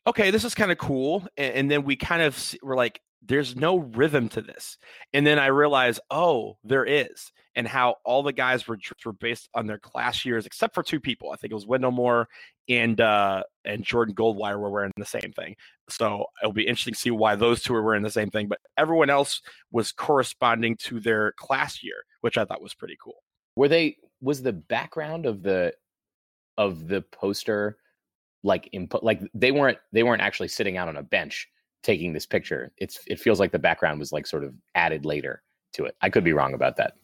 "Okay, 0.07 0.31
this 0.31 0.44
is 0.44 0.55
kind 0.55 0.70
of 0.70 0.78
cool." 0.78 1.26
And, 1.37 1.55
and 1.55 1.70
then 1.70 1.85
we 1.85 1.96
kind 1.96 2.22
of 2.22 2.55
were 2.62 2.76
like, 2.76 3.00
"There's 3.24 3.56
no 3.56 3.78
rhythm 3.78 4.28
to 4.30 4.42
this." 4.42 4.78
And 5.12 5.26
then 5.26 5.38
I 5.38 5.46
realized, 5.46 6.00
oh, 6.11 6.58
there 6.64 6.85
is 6.85 7.32
and 7.54 7.68
how 7.68 7.96
all 8.04 8.22
the 8.22 8.32
guys 8.32 8.66
were 8.66 8.78
were 9.04 9.12
based 9.12 9.48
on 9.54 9.66
their 9.66 9.78
class 9.78 10.24
years, 10.24 10.46
except 10.46 10.74
for 10.74 10.82
two 10.82 11.00
people. 11.00 11.30
I 11.30 11.37
think 11.37 11.50
it 11.50 11.54
was 11.54 11.66
Wendell 11.66 11.90
Moore 11.90 12.28
and 12.68 13.00
uh, 13.00 13.42
and 13.64 13.85
Jordan 13.85 14.14
Goldwire 14.14 14.58
were 14.58 14.70
wearing 14.70 14.92
the 14.96 15.04
same 15.04 15.32
thing. 15.37 15.56
So 15.88 16.26
it'll 16.42 16.52
be 16.52 16.66
interesting 16.66 16.94
to 16.94 17.00
see 17.00 17.11
why 17.11 17.37
those 17.37 17.62
two 17.62 17.74
are 17.74 17.82
wearing 17.82 18.02
the 18.02 18.11
same 18.11 18.30
thing. 18.30 18.48
But 18.48 18.61
everyone 18.78 19.11
else 19.11 19.42
was 19.70 19.92
corresponding 19.92 20.76
to 20.76 21.00
their 21.00 21.32
class 21.32 21.82
year, 21.82 22.04
which 22.22 22.38
I 22.38 22.44
thought 22.44 22.62
was 22.62 22.74
pretty 22.74 22.96
cool. 23.02 23.22
Were 23.56 23.68
they? 23.68 23.96
Was 24.20 24.42
the 24.42 24.52
background 24.52 25.26
of 25.26 25.42
the 25.42 25.74
of 26.56 26.88
the 26.88 27.02
poster 27.02 27.76
like 28.42 28.68
input? 28.72 29.02
Like 29.02 29.20
they 29.35 29.52
weren't 29.52 29.78
they 29.92 30.02
weren't 30.02 30.22
actually 30.22 30.48
sitting 30.48 30.76
out 30.76 30.88
on 30.88 30.96
a 30.96 31.02
bench 31.02 31.48
taking 31.83 32.12
this 32.12 32.27
picture. 32.27 32.73
It's 32.79 33.01
it 33.07 33.21
feels 33.21 33.40
like 33.40 33.53
the 33.53 33.59
background 33.59 33.99
was 33.99 34.12
like 34.12 34.27
sort 34.27 34.45
of 34.45 34.55
added 34.75 35.05
later 35.05 35.42
to 35.75 35.85
it. 35.85 35.97
I 36.01 36.11
could 36.11 36.25
be 36.25 36.33
wrong 36.33 36.55
about 36.55 36.77
that. 36.77 36.95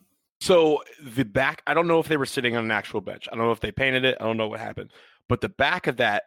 So 0.40 0.82
the 1.02 1.24
back, 1.24 1.62
I 1.66 1.74
don't 1.74 1.88
know 1.88 1.98
if 1.98 2.08
they 2.08 2.16
were 2.16 2.26
sitting 2.26 2.56
on 2.56 2.64
an 2.64 2.70
actual 2.70 3.00
bench. 3.00 3.28
I 3.30 3.36
don't 3.36 3.44
know 3.44 3.52
if 3.52 3.60
they 3.60 3.72
painted 3.72 4.04
it. 4.04 4.16
I 4.20 4.24
don't 4.24 4.36
know 4.36 4.48
what 4.48 4.60
happened. 4.60 4.92
But 5.28 5.40
the 5.40 5.48
back 5.48 5.86
of 5.88 5.96
that, 5.96 6.24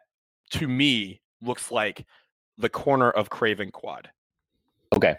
to 0.52 0.68
me, 0.68 1.22
looks 1.42 1.72
like 1.72 2.06
the 2.58 2.70
corner 2.70 3.10
of 3.10 3.30
Craven 3.30 3.72
Quad. 3.72 4.10
Okay, 4.94 5.16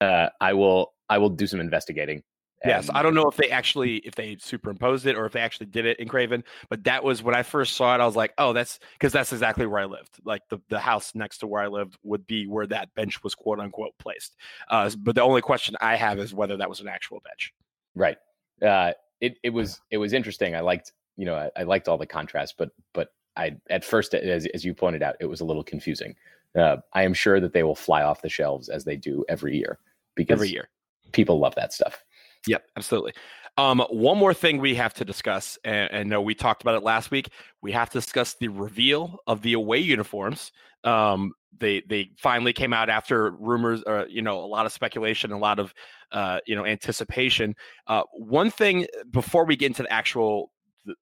uh, 0.00 0.28
I 0.40 0.52
will. 0.52 0.92
I 1.10 1.16
will 1.16 1.30
do 1.30 1.46
some 1.46 1.60
investigating. 1.60 2.22
Yes, 2.64 2.90
I 2.92 3.02
don't 3.02 3.14
know 3.14 3.28
if 3.28 3.36
they 3.36 3.50
actually 3.50 3.98
if 3.98 4.14
they 4.14 4.36
superimposed 4.40 5.06
it 5.06 5.16
or 5.16 5.26
if 5.26 5.32
they 5.32 5.40
actually 5.40 5.66
did 5.66 5.86
it 5.86 6.00
in 6.00 6.08
Craven, 6.08 6.42
but 6.68 6.82
that 6.84 7.04
was 7.04 7.22
when 7.22 7.34
I 7.34 7.42
first 7.42 7.76
saw 7.76 7.94
it. 7.94 8.00
I 8.00 8.06
was 8.06 8.16
like, 8.16 8.34
oh, 8.38 8.52
that's 8.52 8.80
because 8.94 9.12
that's 9.12 9.32
exactly 9.32 9.66
where 9.66 9.80
I 9.80 9.84
lived. 9.84 10.18
Like 10.24 10.42
the 10.48 10.58
the 10.68 10.80
house 10.80 11.14
next 11.14 11.38
to 11.38 11.46
where 11.46 11.62
I 11.62 11.68
lived 11.68 11.96
would 12.02 12.26
be 12.26 12.46
where 12.46 12.66
that 12.66 12.92
bench 12.94 13.22
was 13.22 13.34
quote 13.34 13.60
unquote 13.60 13.92
placed. 13.98 14.36
Uh, 14.68 14.90
but 14.98 15.14
the 15.14 15.22
only 15.22 15.40
question 15.40 15.76
I 15.80 15.96
have 15.96 16.18
is 16.18 16.34
whether 16.34 16.56
that 16.56 16.68
was 16.68 16.80
an 16.80 16.88
actual 16.88 17.20
bench. 17.20 17.52
Right. 17.94 18.18
Uh, 18.60 18.92
it 19.20 19.36
it 19.42 19.50
was 19.50 19.80
it 19.90 19.98
was 19.98 20.12
interesting. 20.12 20.56
I 20.56 20.60
liked 20.60 20.92
you 21.16 21.26
know, 21.26 21.34
I, 21.34 21.50
I, 21.56 21.62
liked 21.64 21.88
all 21.88 21.98
the 21.98 22.06
contrast, 22.06 22.54
but 22.56 22.70
but 22.94 23.12
I 23.36 23.56
at 23.70 23.84
first, 23.84 24.14
as 24.14 24.46
as 24.54 24.64
you 24.64 24.72
pointed 24.72 25.02
out, 25.02 25.16
it 25.20 25.26
was 25.26 25.40
a 25.40 25.44
little 25.44 25.64
confusing. 25.64 26.14
Uh, 26.56 26.76
I 26.94 27.02
am 27.02 27.12
sure 27.12 27.40
that 27.40 27.52
they 27.52 27.64
will 27.64 27.74
fly 27.74 28.02
off 28.02 28.22
the 28.22 28.28
shelves 28.28 28.68
as 28.68 28.84
they 28.84 28.96
do 28.96 29.24
every 29.28 29.56
year 29.56 29.78
because 30.14 30.34
every 30.34 30.48
year 30.48 30.70
people 31.12 31.38
love 31.38 31.54
that 31.56 31.72
stuff. 31.72 32.04
Yep, 32.46 32.64
absolutely. 32.76 33.12
Um, 33.56 33.80
one 33.90 34.18
more 34.18 34.32
thing 34.32 34.58
we 34.58 34.74
have 34.76 34.94
to 34.94 35.04
discuss, 35.04 35.58
and, 35.64 35.90
and 35.90 36.08
no, 36.08 36.22
we 36.22 36.34
talked 36.34 36.62
about 36.62 36.76
it 36.76 36.84
last 36.84 37.10
week. 37.10 37.30
We 37.60 37.72
have 37.72 37.90
to 37.90 37.98
discuss 37.98 38.34
the 38.40 38.48
reveal 38.48 39.18
of 39.26 39.42
the 39.42 39.54
away 39.54 39.78
uniforms. 39.78 40.52
Um, 40.84 41.32
they 41.58 41.82
they 41.88 42.10
finally 42.18 42.52
came 42.52 42.72
out 42.72 42.88
after 42.88 43.32
rumors, 43.32 43.82
or 43.84 44.00
uh, 44.00 44.04
you 44.08 44.22
know, 44.22 44.38
a 44.38 44.46
lot 44.46 44.64
of 44.64 44.72
speculation, 44.72 45.32
a 45.32 45.38
lot 45.38 45.58
of 45.58 45.74
uh, 46.12 46.38
you 46.46 46.54
know 46.54 46.64
anticipation. 46.64 47.56
Uh, 47.88 48.02
one 48.12 48.50
thing 48.50 48.86
before 49.10 49.44
we 49.44 49.56
get 49.56 49.66
into 49.66 49.82
the 49.82 49.92
actual 49.92 50.52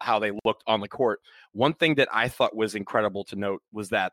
how 0.01 0.18
they 0.18 0.33
looked 0.44 0.64
on 0.66 0.81
the 0.81 0.88
court. 0.88 1.20
One 1.53 1.75
thing 1.75 1.94
that 1.96 2.09
I 2.12 2.29
thought 2.29 2.57
was 2.57 2.75
incredible 2.75 3.22
to 3.25 3.37
note 3.37 3.62
was 3.72 3.90
that 3.90 4.12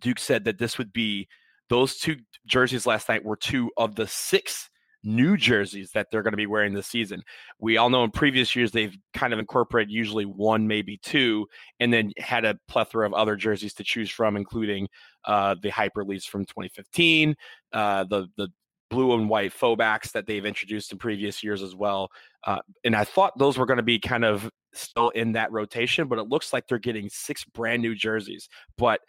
Duke 0.00 0.18
said 0.18 0.44
that 0.44 0.58
this 0.58 0.78
would 0.78 0.92
be 0.92 1.28
those 1.68 1.96
two 1.98 2.16
jerseys 2.46 2.86
last 2.86 3.08
night 3.08 3.24
were 3.24 3.36
two 3.36 3.70
of 3.76 3.94
the 3.94 4.06
six 4.06 4.70
new 5.02 5.36
jerseys 5.36 5.90
that 5.92 6.08
they're 6.10 6.22
going 6.22 6.32
to 6.32 6.36
be 6.36 6.46
wearing 6.46 6.74
this 6.74 6.86
season. 6.86 7.22
We 7.58 7.76
all 7.76 7.90
know 7.90 8.04
in 8.04 8.10
previous 8.10 8.54
years 8.54 8.72
they've 8.72 8.96
kind 9.14 9.32
of 9.32 9.38
incorporated 9.38 9.92
usually 9.92 10.24
one, 10.24 10.66
maybe 10.66 10.98
two, 10.98 11.46
and 11.78 11.92
then 11.92 12.12
had 12.18 12.44
a 12.44 12.58
plethora 12.68 13.06
of 13.06 13.14
other 13.14 13.36
jerseys 13.36 13.74
to 13.74 13.84
choose 13.84 14.10
from, 14.10 14.36
including 14.36 14.88
uh, 15.24 15.56
the 15.62 15.70
hyper 15.70 16.00
release 16.00 16.24
from 16.24 16.44
2015, 16.44 17.34
uh, 17.72 18.04
the 18.04 18.28
the 18.36 18.48
blue 18.90 19.14
and 19.14 19.28
white 19.28 19.52
faux 19.52 20.10
that 20.12 20.26
they've 20.26 20.44
introduced 20.44 20.92
in 20.92 20.98
previous 20.98 21.42
years 21.42 21.62
as 21.62 21.74
well. 21.74 22.10
Uh, 22.44 22.58
and 22.84 22.94
I 22.96 23.04
thought 23.04 23.38
those 23.38 23.56
were 23.56 23.66
going 23.66 23.76
to 23.76 23.82
be 23.84 24.00
kind 24.00 24.24
of 24.24 24.50
still 24.74 25.10
in 25.10 25.32
that 25.32 25.52
rotation, 25.52 26.08
but 26.08 26.18
it 26.18 26.28
looks 26.28 26.52
like 26.52 26.66
they're 26.66 26.78
getting 26.78 27.08
six 27.08 27.44
brand 27.44 27.82
new 27.82 27.94
jerseys. 27.94 28.48
But 28.76 29.00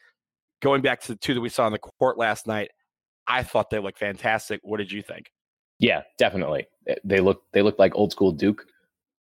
going 0.62 0.82
back 0.82 1.01
to 1.01 1.08
the 1.10 1.17
two 1.17 1.34
that 1.34 1.41
we 1.41 1.49
saw 1.49 1.65
on 1.65 1.71
the 1.71 1.80
court 1.80 2.17
last 2.17 2.47
night, 2.47 2.69
I 3.27 3.43
thought 3.43 3.69
they 3.69 3.80
looked 3.80 3.99
fantastic. 3.99 4.62
What 4.63 4.77
did 4.77 4.91
you 4.91 5.01
think? 5.01 5.32
Yeah, 5.82 6.04
definitely. 6.17 6.67
Eh, 6.88 6.96
they 7.04 7.20
look 7.20 7.44
they 7.52 7.62
look 7.62 7.78
like 7.80 7.96
old 7.96 8.12
school 8.12 8.32
Duke. 8.32 8.65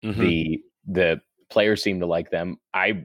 Mm-hmm. 0.04 0.20
The 0.20 0.64
the 0.88 1.20
players 1.50 1.82
seem 1.82 2.00
to 2.00 2.06
like 2.06 2.30
them. 2.30 2.58
I 2.74 3.04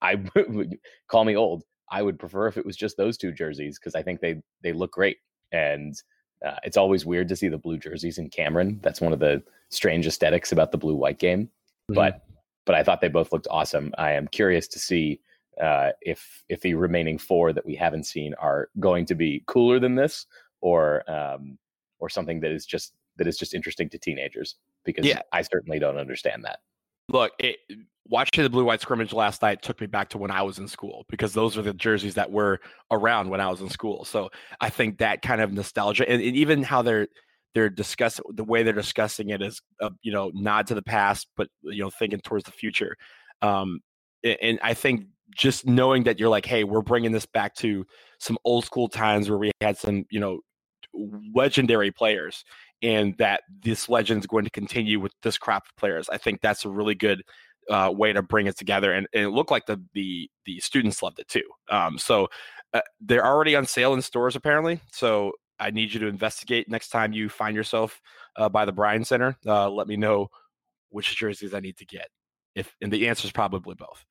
I 0.00 0.22
call 1.08 1.24
me 1.24 1.36
old. 1.36 1.64
I 1.90 2.02
would 2.02 2.18
prefer 2.18 2.46
if 2.46 2.56
it 2.56 2.64
was 2.64 2.76
just 2.76 2.96
those 2.96 3.16
two 3.16 3.32
jerseys 3.32 3.78
because 3.78 3.94
I 3.94 4.02
think 4.02 4.20
they 4.20 4.40
they 4.62 4.72
look 4.72 4.92
great. 4.92 5.18
And 5.52 6.00
uh, 6.44 6.56
it's 6.62 6.76
always 6.76 7.04
weird 7.04 7.28
to 7.28 7.36
see 7.36 7.48
the 7.48 7.58
blue 7.58 7.78
jerseys 7.78 8.18
in 8.18 8.30
Cameron. 8.30 8.78
That's 8.82 9.00
one 9.00 9.12
of 9.12 9.18
the 9.18 9.42
strange 9.68 10.06
aesthetics 10.06 10.52
about 10.52 10.70
the 10.70 10.78
blue 10.78 10.94
white 10.94 11.18
game. 11.18 11.46
Mm-hmm. 11.90 11.94
But 11.94 12.24
but 12.66 12.76
I 12.76 12.84
thought 12.84 13.00
they 13.00 13.08
both 13.08 13.32
looked 13.32 13.48
awesome. 13.50 13.92
I 13.98 14.12
am 14.12 14.28
curious 14.28 14.68
to 14.68 14.78
see 14.78 15.20
uh, 15.60 15.90
if 16.02 16.44
if 16.48 16.60
the 16.60 16.74
remaining 16.74 17.18
four 17.18 17.52
that 17.52 17.66
we 17.66 17.74
haven't 17.74 18.04
seen 18.04 18.34
are 18.34 18.68
going 18.78 19.06
to 19.06 19.16
be 19.16 19.42
cooler 19.46 19.80
than 19.80 19.96
this 19.96 20.26
or 20.60 21.08
um, 21.10 21.58
or 21.98 22.08
something 22.08 22.40
that 22.40 22.50
is 22.50 22.66
just 22.66 22.94
that 23.16 23.26
is 23.26 23.38
just 23.38 23.54
interesting 23.54 23.88
to 23.90 23.98
teenagers 23.98 24.56
because 24.84 25.06
yeah. 25.06 25.20
I 25.32 25.42
certainly 25.42 25.78
don't 25.78 25.96
understand 25.96 26.44
that. 26.44 26.58
Look, 27.08 27.32
it, 27.38 27.56
watching 28.08 28.44
the 28.44 28.50
blue 28.50 28.64
white 28.64 28.80
scrimmage 28.80 29.12
last 29.12 29.42
night 29.42 29.62
took 29.62 29.80
me 29.80 29.86
back 29.86 30.08
to 30.10 30.18
when 30.18 30.30
I 30.30 30.42
was 30.42 30.58
in 30.58 30.68
school 30.68 31.04
because 31.08 31.32
those 31.32 31.56
are 31.56 31.62
the 31.62 31.72
jerseys 31.72 32.14
that 32.14 32.30
were 32.30 32.60
around 32.90 33.30
when 33.30 33.40
I 33.40 33.50
was 33.50 33.60
in 33.60 33.68
school. 33.68 34.04
So 34.04 34.30
I 34.60 34.70
think 34.70 34.98
that 34.98 35.22
kind 35.22 35.40
of 35.40 35.52
nostalgia 35.52 36.08
and, 36.08 36.22
and 36.22 36.36
even 36.36 36.62
how 36.62 36.82
they're 36.82 37.08
they're 37.54 37.70
discussing 37.70 38.24
the 38.34 38.44
way 38.44 38.62
they're 38.62 38.74
discussing 38.74 39.30
it 39.30 39.40
is 39.40 39.62
a, 39.80 39.90
you 40.02 40.12
know 40.12 40.30
nod 40.34 40.66
to 40.66 40.74
the 40.74 40.82
past, 40.82 41.28
but 41.36 41.48
you 41.62 41.82
know 41.82 41.90
thinking 41.90 42.20
towards 42.20 42.44
the 42.44 42.52
future. 42.52 42.96
Um, 43.40 43.80
and 44.24 44.58
I 44.62 44.74
think 44.74 45.06
just 45.34 45.66
knowing 45.66 46.04
that 46.04 46.18
you're 46.18 46.28
like, 46.28 46.46
hey, 46.46 46.64
we're 46.64 46.82
bringing 46.82 47.12
this 47.12 47.26
back 47.26 47.54
to 47.56 47.86
some 48.18 48.38
old 48.44 48.64
school 48.64 48.88
times 48.88 49.28
where 49.28 49.38
we 49.38 49.50
had 49.60 49.78
some 49.78 50.04
you 50.10 50.20
know 50.20 50.40
legendary 51.34 51.90
players 51.90 52.44
and 52.82 53.16
that 53.18 53.42
this 53.62 53.88
legend 53.88 54.20
is 54.20 54.26
going 54.26 54.44
to 54.44 54.50
continue 54.50 55.00
with 55.00 55.12
this 55.22 55.38
crop 55.38 55.66
of 55.66 55.76
players. 55.76 56.08
I 56.08 56.18
think 56.18 56.40
that's 56.40 56.64
a 56.64 56.68
really 56.68 56.94
good 56.94 57.22
uh, 57.70 57.92
way 57.94 58.12
to 58.12 58.22
bring 58.22 58.46
it 58.46 58.56
together, 58.56 58.92
and, 58.92 59.08
and, 59.12 59.24
it 59.24 59.30
looked 59.30 59.50
like 59.50 59.66
the 59.66 59.82
the 59.92 60.30
the 60.44 60.60
students 60.60 61.02
loved 61.02 61.18
it 61.18 61.28
too. 61.28 61.42
Um, 61.68 61.98
so 61.98 62.28
uh, 62.72 62.80
they're 63.00 63.26
already 63.26 63.56
on 63.56 63.66
sale 63.66 63.94
in 63.94 64.02
stores 64.02 64.36
apparently. 64.36 64.80
So 64.92 65.32
I 65.58 65.70
need 65.70 65.92
you 65.92 66.00
to 66.00 66.06
investigate 66.06 66.68
next 66.68 66.90
time 66.90 67.12
you 67.12 67.28
find 67.28 67.56
yourself 67.56 68.00
uh, 68.36 68.48
by 68.48 68.64
the 68.64 68.72
Bryan 68.72 69.04
Center. 69.04 69.36
Uh, 69.44 69.70
let 69.70 69.88
me 69.88 69.96
know 69.96 70.28
which 70.90 71.16
jerseys 71.16 71.54
I 71.54 71.60
need 71.60 71.76
to 71.78 71.86
get. 71.86 72.08
If 72.54 72.74
and 72.80 72.92
the 72.92 73.08
answer 73.08 73.26
is 73.26 73.32
probably 73.32 73.74
both. 73.74 74.04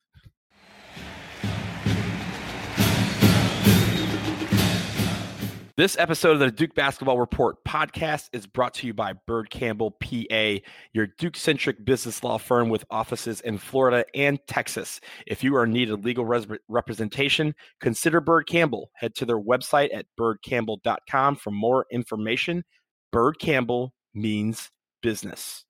This 5.77 5.97
episode 5.99 6.31
of 6.31 6.39
the 6.39 6.51
Duke 6.51 6.73
Basketball 6.73 7.19
Report 7.19 7.61
podcast 7.65 8.29
is 8.31 8.47
brought 8.47 8.75
to 8.75 8.87
you 8.87 8.93
by 8.93 9.11
Byrd 9.27 9.49
Campbell, 9.49 9.91
PA, 9.91 10.59
your 10.93 11.07
Duke 11.17 11.35
centric 11.35 11.83
business 11.83 12.23
law 12.23 12.37
firm 12.37 12.69
with 12.69 12.85
offices 12.89 13.41
in 13.41 13.57
Florida 13.57 14.05
and 14.15 14.39
Texas. 14.47 15.01
If 15.27 15.43
you 15.43 15.53
are 15.57 15.65
in 15.65 15.73
need 15.73 15.91
of 15.91 16.05
legal 16.05 16.23
res- 16.23 16.47
representation, 16.69 17.55
consider 17.81 18.21
Byrd 18.21 18.47
Campbell. 18.47 18.89
Head 18.93 19.15
to 19.15 19.25
their 19.25 19.37
website 19.37 19.93
at 19.93 20.05
byrdcampbell.com 20.17 21.35
for 21.35 21.51
more 21.51 21.85
information. 21.91 22.63
Byrd 23.11 23.37
Campbell 23.39 23.93
means 24.13 24.71
business. 25.01 25.65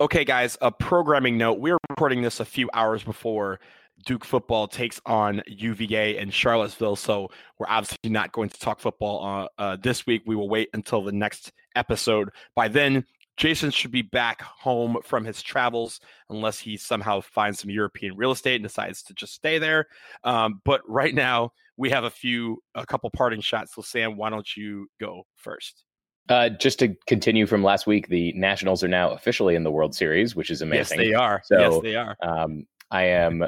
Okay, 0.00 0.24
guys, 0.24 0.56
a 0.62 0.72
programming 0.72 1.36
note. 1.36 1.60
We're 1.60 1.78
recording 1.90 2.22
this 2.22 2.40
a 2.40 2.44
few 2.46 2.70
hours 2.72 3.04
before 3.04 3.60
Duke 4.04 4.24
football 4.24 4.66
takes 4.66 5.00
on 5.06 5.42
UVA 5.46 6.18
and 6.18 6.32
Charlottesville. 6.32 6.96
So 6.96 7.30
we're 7.58 7.68
obviously 7.68 8.10
not 8.10 8.32
going 8.32 8.48
to 8.48 8.58
talk 8.58 8.80
football 8.80 9.24
uh, 9.24 9.62
uh, 9.62 9.76
this 9.80 10.06
week. 10.06 10.22
We 10.26 10.36
will 10.36 10.48
wait 10.48 10.68
until 10.74 11.02
the 11.02 11.12
next 11.12 11.52
episode. 11.76 12.30
By 12.54 12.68
then, 12.68 13.04
Jason 13.36 13.70
should 13.70 13.90
be 13.90 14.02
back 14.02 14.42
home 14.42 14.98
from 15.04 15.24
his 15.24 15.42
travels 15.42 16.00
unless 16.28 16.58
he 16.58 16.76
somehow 16.76 17.20
finds 17.20 17.60
some 17.60 17.70
European 17.70 18.16
real 18.16 18.32
estate 18.32 18.56
and 18.56 18.64
decides 18.64 19.02
to 19.04 19.14
just 19.14 19.34
stay 19.34 19.58
there. 19.58 19.86
Um, 20.24 20.60
but 20.64 20.82
right 20.88 21.14
now, 21.14 21.52
we 21.76 21.90
have 21.90 22.04
a 22.04 22.10
few, 22.10 22.62
a 22.74 22.84
couple 22.84 23.08
parting 23.10 23.40
shots. 23.40 23.74
So, 23.74 23.82
Sam, 23.82 24.16
why 24.16 24.30
don't 24.30 24.56
you 24.56 24.88
go 25.00 25.24
first? 25.36 25.84
Uh, 26.28 26.50
just 26.50 26.78
to 26.78 26.94
continue 27.06 27.46
from 27.46 27.64
last 27.64 27.86
week, 27.86 28.08
the 28.08 28.32
Nationals 28.34 28.84
are 28.84 28.88
now 28.88 29.10
officially 29.10 29.54
in 29.54 29.64
the 29.64 29.70
World 29.70 29.94
Series, 29.94 30.36
which 30.36 30.50
is 30.50 30.62
amazing. 30.62 31.00
Yes, 31.00 31.08
they 31.08 31.14
are. 31.14 31.42
So, 31.44 31.58
yes, 31.58 31.82
they 31.82 31.96
are. 31.96 32.16
Um, 32.22 32.66
I 32.90 33.04
am 33.04 33.44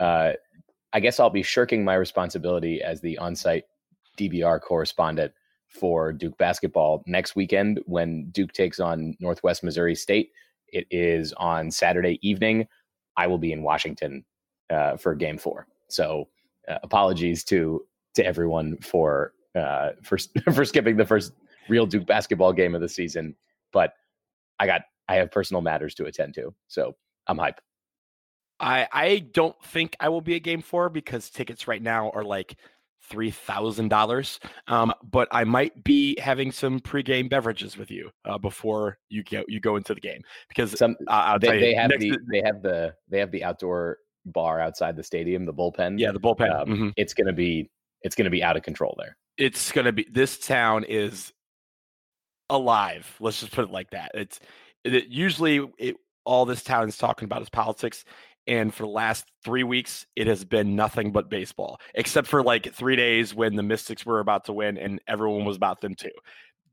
uh, 0.00 0.32
I 0.92 1.00
guess 1.00 1.20
I'll 1.20 1.30
be 1.30 1.42
shirking 1.42 1.84
my 1.84 1.94
responsibility 1.94 2.82
as 2.82 3.00
the 3.00 3.18
on-site 3.18 3.64
DBR 4.18 4.60
correspondent 4.60 5.32
for 5.68 6.12
Duke 6.12 6.36
basketball 6.38 7.02
next 7.06 7.36
weekend 7.36 7.80
when 7.84 8.30
Duke 8.30 8.52
takes 8.52 8.80
on 8.80 9.16
Northwest 9.20 9.62
Missouri 9.62 9.94
State. 9.94 10.30
It 10.68 10.86
is 10.90 11.32
on 11.34 11.70
Saturday 11.70 12.18
evening. 12.22 12.66
I 13.16 13.26
will 13.26 13.38
be 13.38 13.52
in 13.52 13.62
Washington 13.62 14.24
uh, 14.70 14.96
for 14.96 15.14
Game 15.14 15.38
Four. 15.38 15.66
So 15.88 16.28
uh, 16.68 16.78
apologies 16.82 17.44
to 17.44 17.84
to 18.14 18.24
everyone 18.24 18.76
for 18.78 19.32
uh, 19.54 19.90
for 20.02 20.18
for 20.52 20.64
skipping 20.64 20.96
the 20.96 21.06
first 21.06 21.32
real 21.68 21.86
Duke 21.86 22.06
basketball 22.06 22.52
game 22.52 22.74
of 22.74 22.80
the 22.80 22.88
season. 22.88 23.34
But 23.72 23.94
I 24.58 24.66
got 24.66 24.82
I 25.08 25.16
have 25.16 25.30
personal 25.30 25.62
matters 25.62 25.94
to 25.96 26.06
attend 26.06 26.34
to, 26.34 26.54
so 26.66 26.96
I'm 27.26 27.38
hype. 27.38 27.60
I 28.60 28.88
I 28.92 29.18
don't 29.18 29.56
think 29.64 29.96
I 30.00 30.08
will 30.08 30.20
be 30.20 30.36
at 30.36 30.42
game 30.42 30.62
four 30.62 30.88
because 30.88 31.30
tickets 31.30 31.68
right 31.68 31.82
now 31.82 32.10
are 32.10 32.24
like 32.24 32.56
three 33.08 33.30
thousand 33.30 33.86
um, 33.86 33.88
dollars. 33.88 34.40
But 34.68 35.28
I 35.30 35.44
might 35.44 35.84
be 35.84 36.18
having 36.20 36.52
some 36.52 36.80
pregame 36.80 37.28
beverages 37.28 37.76
with 37.76 37.90
you 37.90 38.10
uh, 38.24 38.38
before 38.38 38.98
you 39.08 39.22
go 39.22 39.44
you 39.48 39.60
go 39.60 39.76
into 39.76 39.94
the 39.94 40.00
game 40.00 40.22
because 40.48 40.78
some 40.78 40.96
uh, 41.06 41.38
they, 41.38 41.60
they 41.60 41.74
have 41.74 41.90
the 41.98 42.18
they 42.30 42.42
have 42.42 42.62
the 42.62 42.94
they 43.08 43.18
have 43.18 43.30
the 43.30 43.44
outdoor 43.44 43.98
bar 44.26 44.60
outside 44.60 44.96
the 44.96 45.02
stadium, 45.02 45.44
the 45.44 45.54
bullpen. 45.54 45.98
Yeah, 45.98 46.12
the 46.12 46.20
bullpen. 46.20 46.54
Um, 46.54 46.68
mm-hmm. 46.68 46.88
It's 46.96 47.14
gonna 47.14 47.32
be 47.32 47.70
it's 48.02 48.14
gonna 48.14 48.30
be 48.30 48.42
out 48.42 48.56
of 48.56 48.62
control 48.62 48.94
there. 48.98 49.16
It's 49.36 49.72
gonna 49.72 49.92
be 49.92 50.06
this 50.10 50.38
town 50.38 50.84
is 50.84 51.32
alive. 52.50 53.14
Let's 53.20 53.40
just 53.40 53.52
put 53.52 53.64
it 53.64 53.70
like 53.70 53.90
that. 53.90 54.10
It's 54.14 54.40
it, 54.84 55.08
usually 55.08 55.68
it, 55.78 55.96
all 56.24 56.44
this 56.44 56.62
town 56.62 56.88
is 56.88 56.98
talking 56.98 57.24
about 57.24 57.42
is 57.42 57.48
politics 57.48 58.04
and 58.48 58.74
for 58.74 58.82
the 58.82 58.88
last 58.88 59.26
three 59.44 59.62
weeks 59.62 60.06
it 60.16 60.26
has 60.26 60.44
been 60.44 60.74
nothing 60.74 61.12
but 61.12 61.30
baseball 61.30 61.78
except 61.94 62.26
for 62.26 62.42
like 62.42 62.72
three 62.74 62.96
days 62.96 63.34
when 63.34 63.54
the 63.54 63.62
mystics 63.62 64.04
were 64.04 64.20
about 64.20 64.44
to 64.44 64.52
win 64.52 64.76
and 64.76 65.00
everyone 65.06 65.44
was 65.44 65.56
about 65.56 65.80
them 65.80 65.94
too 65.94 66.10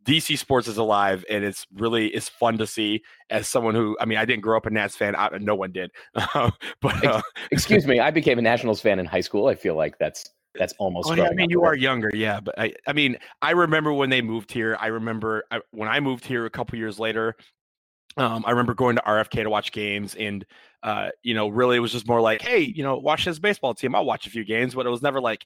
dc 0.04 0.38
sports 0.38 0.68
is 0.68 0.78
alive 0.78 1.24
and 1.30 1.44
it's 1.44 1.68
really 1.76 2.08
it's 2.08 2.30
fun 2.30 2.58
to 2.58 2.66
see 2.66 3.04
as 3.30 3.48
someone 3.48 3.76
who 3.76 3.96
i 4.00 4.06
mean 4.06 4.18
i 4.18 4.26
didn't 4.26 4.42
grow 4.42 4.58
up 4.58 4.66
a 4.66 4.70
nats 4.70 4.96
fan 4.96 5.16
I, 5.16 5.30
no 5.40 5.56
one 5.56 5.72
did 5.72 5.92
but 6.34 7.06
uh, 7.06 7.22
excuse 7.52 7.86
me 7.86 8.00
i 8.00 8.10
became 8.10 8.40
a 8.40 8.42
nationals 8.42 8.82
fan 8.82 9.00
in 9.00 9.06
high 9.06 9.22
school 9.22 9.48
i 9.48 9.56
feel 9.56 9.76
like 9.76 9.98
that's 10.00 10.30
that's 10.58 10.74
almost. 10.78 11.10
Oh, 11.10 11.14
yeah, 11.14 11.28
I 11.30 11.34
mean, 11.34 11.50
you 11.50 11.64
are 11.64 11.76
younger, 11.76 12.10
yeah. 12.14 12.40
But 12.40 12.58
I, 12.58 12.74
I 12.88 12.94
mean, 12.94 13.18
I 13.42 13.52
remember 13.52 13.94
when 13.94 14.10
they 14.10 14.22
moved 14.22 14.52
here. 14.52 14.78
I 14.80 14.88
remember 14.88 15.44
I, 15.52 15.60
when 15.72 15.90
I 15.90 16.00
moved 16.00 16.26
here 16.26 16.46
a 16.46 16.50
couple 16.50 16.78
years 16.78 17.00
later. 17.00 17.36
Um, 18.18 18.44
I 18.46 18.52
remember 18.52 18.74
going 18.74 18.96
to 18.96 19.02
RFK 19.02 19.44
to 19.44 19.50
watch 19.50 19.72
games, 19.72 20.16
and 20.16 20.46
uh, 20.84 21.10
you 21.24 21.34
know, 21.34 21.50
really 21.50 21.78
it 21.78 21.82
was 21.82 21.92
just 21.92 22.08
more 22.08 22.22
like, 22.22 22.42
hey, 22.42 22.60
you 22.60 22.84
know, 22.84 22.98
watch 22.98 23.26
this 23.26 23.40
baseball 23.40 23.74
team. 23.74 23.96
I'll 23.96 24.06
watch 24.06 24.26
a 24.28 24.30
few 24.30 24.46
games, 24.46 24.74
but 24.76 24.86
it 24.86 24.90
was 24.90 25.02
never 25.02 25.20
like 25.20 25.46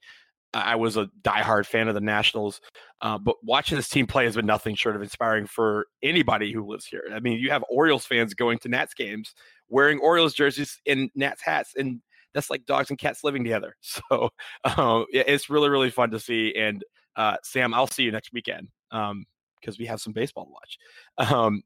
I 0.54 0.76
was 0.76 0.98
a 0.98 1.10
diehard 1.22 1.66
fan 1.66 1.88
of 1.88 1.96
the 1.96 2.02
Nationals. 2.02 2.62
Uh, 3.02 3.18
but 3.18 3.36
watching 3.44 3.76
this 3.76 3.90
team 3.90 4.08
play 4.08 4.26
has 4.26 4.36
been 4.36 4.46
nothing 4.46 4.76
short 4.76 4.96
of 4.96 5.02
inspiring 5.02 5.46
for 5.46 5.88
anybody 6.04 6.52
who 6.52 6.66
lives 6.66 6.86
here. 6.86 7.04
I 7.12 7.20
mean, 7.20 7.40
you 7.40 7.52
have 7.52 7.64
Orioles 7.70 8.06
fans 8.06 8.34
going 8.34 8.58
to 8.60 8.70
Nats 8.70 8.94
games 8.94 9.34
wearing 9.70 10.00
Orioles 10.00 10.34
jerseys 10.34 10.80
and 10.88 11.10
Nats 11.16 11.42
hats, 11.42 11.74
and 11.76 12.02
that's 12.34 12.50
like 12.50 12.66
dogs 12.66 12.90
and 12.90 13.00
cats 13.00 13.24
living 13.24 13.44
together. 13.44 13.76
So 14.10 14.30
uh, 14.64 15.04
it's 15.12 15.50
really, 15.50 15.70
really 15.70 15.90
fun 15.90 16.12
to 16.12 16.20
see. 16.20 16.56
And 16.56 16.84
uh, 17.16 17.38
Sam, 17.44 17.74
I'll 17.74 17.88
see 17.88 18.04
you 18.04 18.12
next 18.12 18.34
weekend. 18.34 18.70
Um, 18.92 19.26
because 19.60 19.78
we 19.78 19.86
have 19.86 20.00
some 20.00 20.14
baseball 20.14 20.46
to 20.46 20.52
watch. 20.52 21.32
Um, 21.32 21.64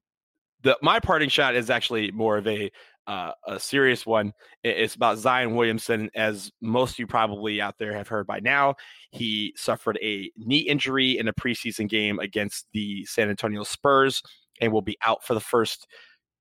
the 0.63 0.77
my 0.81 0.99
parting 0.99 1.29
shot 1.29 1.55
is 1.55 1.69
actually 1.69 2.11
more 2.11 2.37
of 2.37 2.47
a 2.47 2.71
uh, 3.05 3.31
a 3.47 3.59
serious 3.59 4.05
one. 4.05 4.31
It's 4.63 4.95
about 4.95 5.17
Zion 5.17 5.55
Williamson, 5.55 6.09
as 6.15 6.51
most 6.61 6.93
of 6.93 6.99
you 6.99 7.07
probably 7.07 7.59
out 7.59 7.77
there 7.77 7.93
have 7.93 8.07
heard 8.07 8.25
by 8.25 8.39
now. 8.39 8.75
He 9.11 9.53
suffered 9.57 9.99
a 10.01 10.31
knee 10.37 10.59
injury 10.59 11.17
in 11.17 11.27
a 11.27 11.33
preseason 11.33 11.89
game 11.89 12.19
against 12.19 12.67
the 12.71 13.05
San 13.05 13.29
Antonio 13.29 13.63
Spurs 13.63 14.23
and 14.61 14.71
will 14.71 14.81
be 14.81 14.97
out 15.03 15.23
for 15.25 15.33
the 15.33 15.41
first 15.41 15.87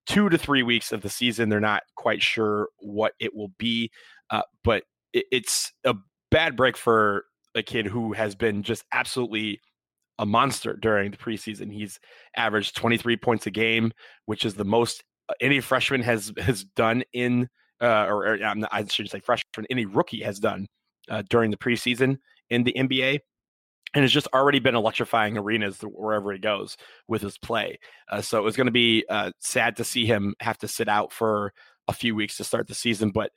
two 0.07 0.29
to 0.29 0.39
three 0.39 0.63
weeks 0.63 0.93
of 0.93 1.03
the 1.03 1.11
season. 1.11 1.49
They're 1.49 1.61
not 1.61 1.83
quite 1.97 2.23
sure 2.23 2.69
what 2.79 3.15
it 3.19 3.35
will 3.35 3.53
be, 3.59 3.91
uh, 4.31 4.43
but 4.63 4.85
it, 5.13 5.25
it's 5.33 5.73
a 5.85 5.97
bad 6.31 6.57
break 6.57 6.77
for 6.77 7.25
a 7.55 7.63
kid 7.63 7.87
who 7.87 8.13
has 8.13 8.35
been 8.35 8.63
just 8.63 8.85
absolutely 8.93 9.61
a 10.19 10.27
monster 10.27 10.75
during 10.75 11.11
the 11.11 11.17
preseason. 11.17 11.73
He's 11.73 11.99
averaged 12.37 12.77
23 12.77 13.17
points 13.17 13.47
a 13.47 13.51
game, 13.51 13.93
which 14.27 14.45
is 14.45 14.55
the 14.55 14.65
most 14.65 15.03
uh, 15.29 15.35
any 15.41 15.61
freshman 15.61 16.03
has 16.03 16.33
has 16.39 16.65
done 16.65 17.03
in 17.13 17.49
uh, 17.81 18.07
or, 18.09 18.35
or 18.35 18.39
I 18.71 18.85
should 18.85 19.11
say 19.11 19.21
freshman 19.21 19.67
any 19.71 19.87
rookie 19.87 20.23
has 20.23 20.39
done 20.39 20.67
uh, 21.09 21.23
during 21.29 21.51
the 21.51 21.57
preseason 21.57 22.19
in 22.51 22.65
the 22.65 22.73
NBA. 22.73 23.21
And 23.95 24.03
has 24.03 24.13
just 24.13 24.29
already 24.33 24.59
been 24.59 24.75
electrifying 24.75 25.37
arenas 25.37 25.81
wherever 25.83 26.33
he 26.33 26.39
goes 26.39 26.79
with 27.09 27.21
his 27.21 27.37
play. 27.37 27.79
Uh, 28.11 28.23
so 28.23 28.39
it 28.39 28.43
was 28.43 28.57
going 28.57 28.69
to 28.69 28.73
be 28.73 29.05
uh, 29.11 29.33
sad 29.39 29.77
to 29.77 29.85
see 29.85 30.07
him 30.07 30.35
have 30.41 30.57
to 30.59 30.69
sit 30.69 30.89
out 30.89 31.13
for 31.13 31.53
a 31.89 31.93
few 31.93 32.15
weeks 32.15 32.39
to 32.39 32.45
start 32.45 32.69
the 32.69 32.75
season. 32.75 33.11
But 33.11 33.33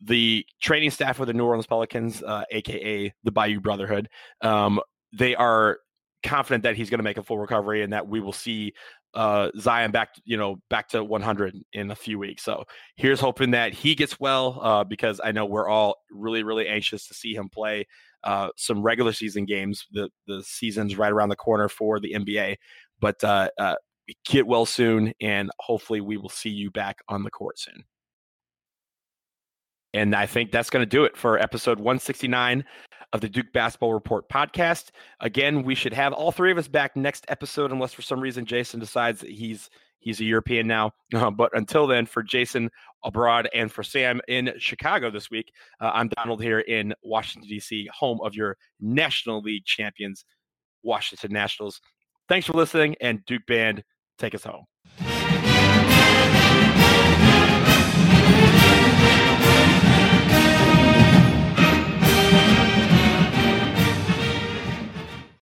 the 0.00 0.46
training 0.60 0.92
staff 0.92 1.18
of 1.18 1.26
the 1.26 1.32
New 1.32 1.44
Orleans 1.44 1.66
Pelicans, 1.66 2.22
uh, 2.22 2.44
aka 2.52 3.12
the 3.24 3.32
Bayou 3.32 3.58
Brotherhood, 3.58 4.08
um, 4.42 4.78
they 5.12 5.34
are 5.34 5.78
confident 6.26 6.62
that 6.64 6.76
he's 6.76 6.90
going 6.90 6.98
to 6.98 7.04
make 7.04 7.18
a 7.18 7.22
full 7.22 7.38
recovery 7.38 7.82
and 7.82 7.92
that 7.92 8.06
we 8.06 8.20
will 8.20 8.32
see 8.32 8.72
uh, 9.14 9.50
Zion 9.58 9.90
back, 9.90 10.10
you 10.24 10.36
know, 10.36 10.56
back 10.68 10.88
to 10.88 11.02
100 11.02 11.56
in 11.72 11.90
a 11.90 11.94
few 11.94 12.18
weeks. 12.18 12.42
So 12.42 12.64
here's 12.96 13.20
hoping 13.20 13.52
that 13.52 13.72
he 13.72 13.94
gets 13.94 14.20
well 14.20 14.58
uh, 14.62 14.84
because 14.84 15.20
I 15.22 15.32
know 15.32 15.46
we're 15.46 15.68
all 15.68 15.96
really, 16.10 16.42
really 16.42 16.68
anxious 16.68 17.06
to 17.08 17.14
see 17.14 17.34
him 17.34 17.48
play 17.48 17.86
uh, 18.24 18.48
some 18.56 18.82
regular 18.82 19.12
season 19.12 19.44
games. 19.44 19.86
The 19.92 20.10
the 20.26 20.42
season's 20.42 20.98
right 20.98 21.12
around 21.12 21.28
the 21.28 21.36
corner 21.36 21.68
for 21.68 22.00
the 22.00 22.12
NBA, 22.12 22.56
but 23.00 23.22
uh, 23.22 23.48
uh, 23.58 23.76
get 24.24 24.46
well 24.46 24.66
soon, 24.66 25.12
and 25.20 25.50
hopefully 25.60 26.00
we 26.00 26.16
will 26.16 26.28
see 26.28 26.50
you 26.50 26.70
back 26.70 26.98
on 27.08 27.22
the 27.22 27.30
court 27.30 27.58
soon. 27.58 27.84
And 29.94 30.14
I 30.14 30.26
think 30.26 30.52
that's 30.52 30.70
going 30.70 30.82
to 30.82 30.86
do 30.86 31.04
it 31.04 31.16
for 31.16 31.38
episode 31.38 31.78
169 31.78 32.64
of 33.12 33.20
the 33.20 33.28
Duke 33.28 33.52
Basketball 33.52 33.94
Report 33.94 34.28
podcast. 34.28 34.90
Again, 35.20 35.62
we 35.62 35.74
should 35.74 35.92
have 35.92 36.12
all 36.12 36.32
three 36.32 36.50
of 36.50 36.58
us 36.58 36.68
back 36.68 36.96
next 36.96 37.24
episode, 37.28 37.72
unless 37.72 37.92
for 37.92 38.02
some 38.02 38.20
reason 38.20 38.44
Jason 38.44 38.80
decides 38.80 39.20
that 39.20 39.30
he's 39.30 39.70
he's 40.00 40.20
a 40.20 40.24
European 40.24 40.66
now. 40.66 40.92
Uh, 41.14 41.30
but 41.30 41.50
until 41.56 41.86
then, 41.86 42.04
for 42.04 42.22
Jason 42.22 42.70
abroad 43.04 43.48
and 43.54 43.72
for 43.72 43.82
Sam 43.82 44.20
in 44.28 44.52
Chicago 44.58 45.10
this 45.10 45.30
week, 45.30 45.52
uh, 45.80 45.90
I'm 45.94 46.08
Donald 46.08 46.42
here 46.42 46.60
in 46.60 46.92
Washington 47.02 47.48
D.C., 47.48 47.88
home 47.92 48.20
of 48.22 48.34
your 48.34 48.56
National 48.80 49.40
League 49.40 49.64
champions, 49.64 50.24
Washington 50.82 51.32
Nationals. 51.32 51.80
Thanks 52.28 52.46
for 52.46 52.52
listening, 52.54 52.96
and 53.00 53.24
Duke 53.24 53.46
Band, 53.46 53.84
take 54.18 54.34
us 54.34 54.44
home. 54.44 54.64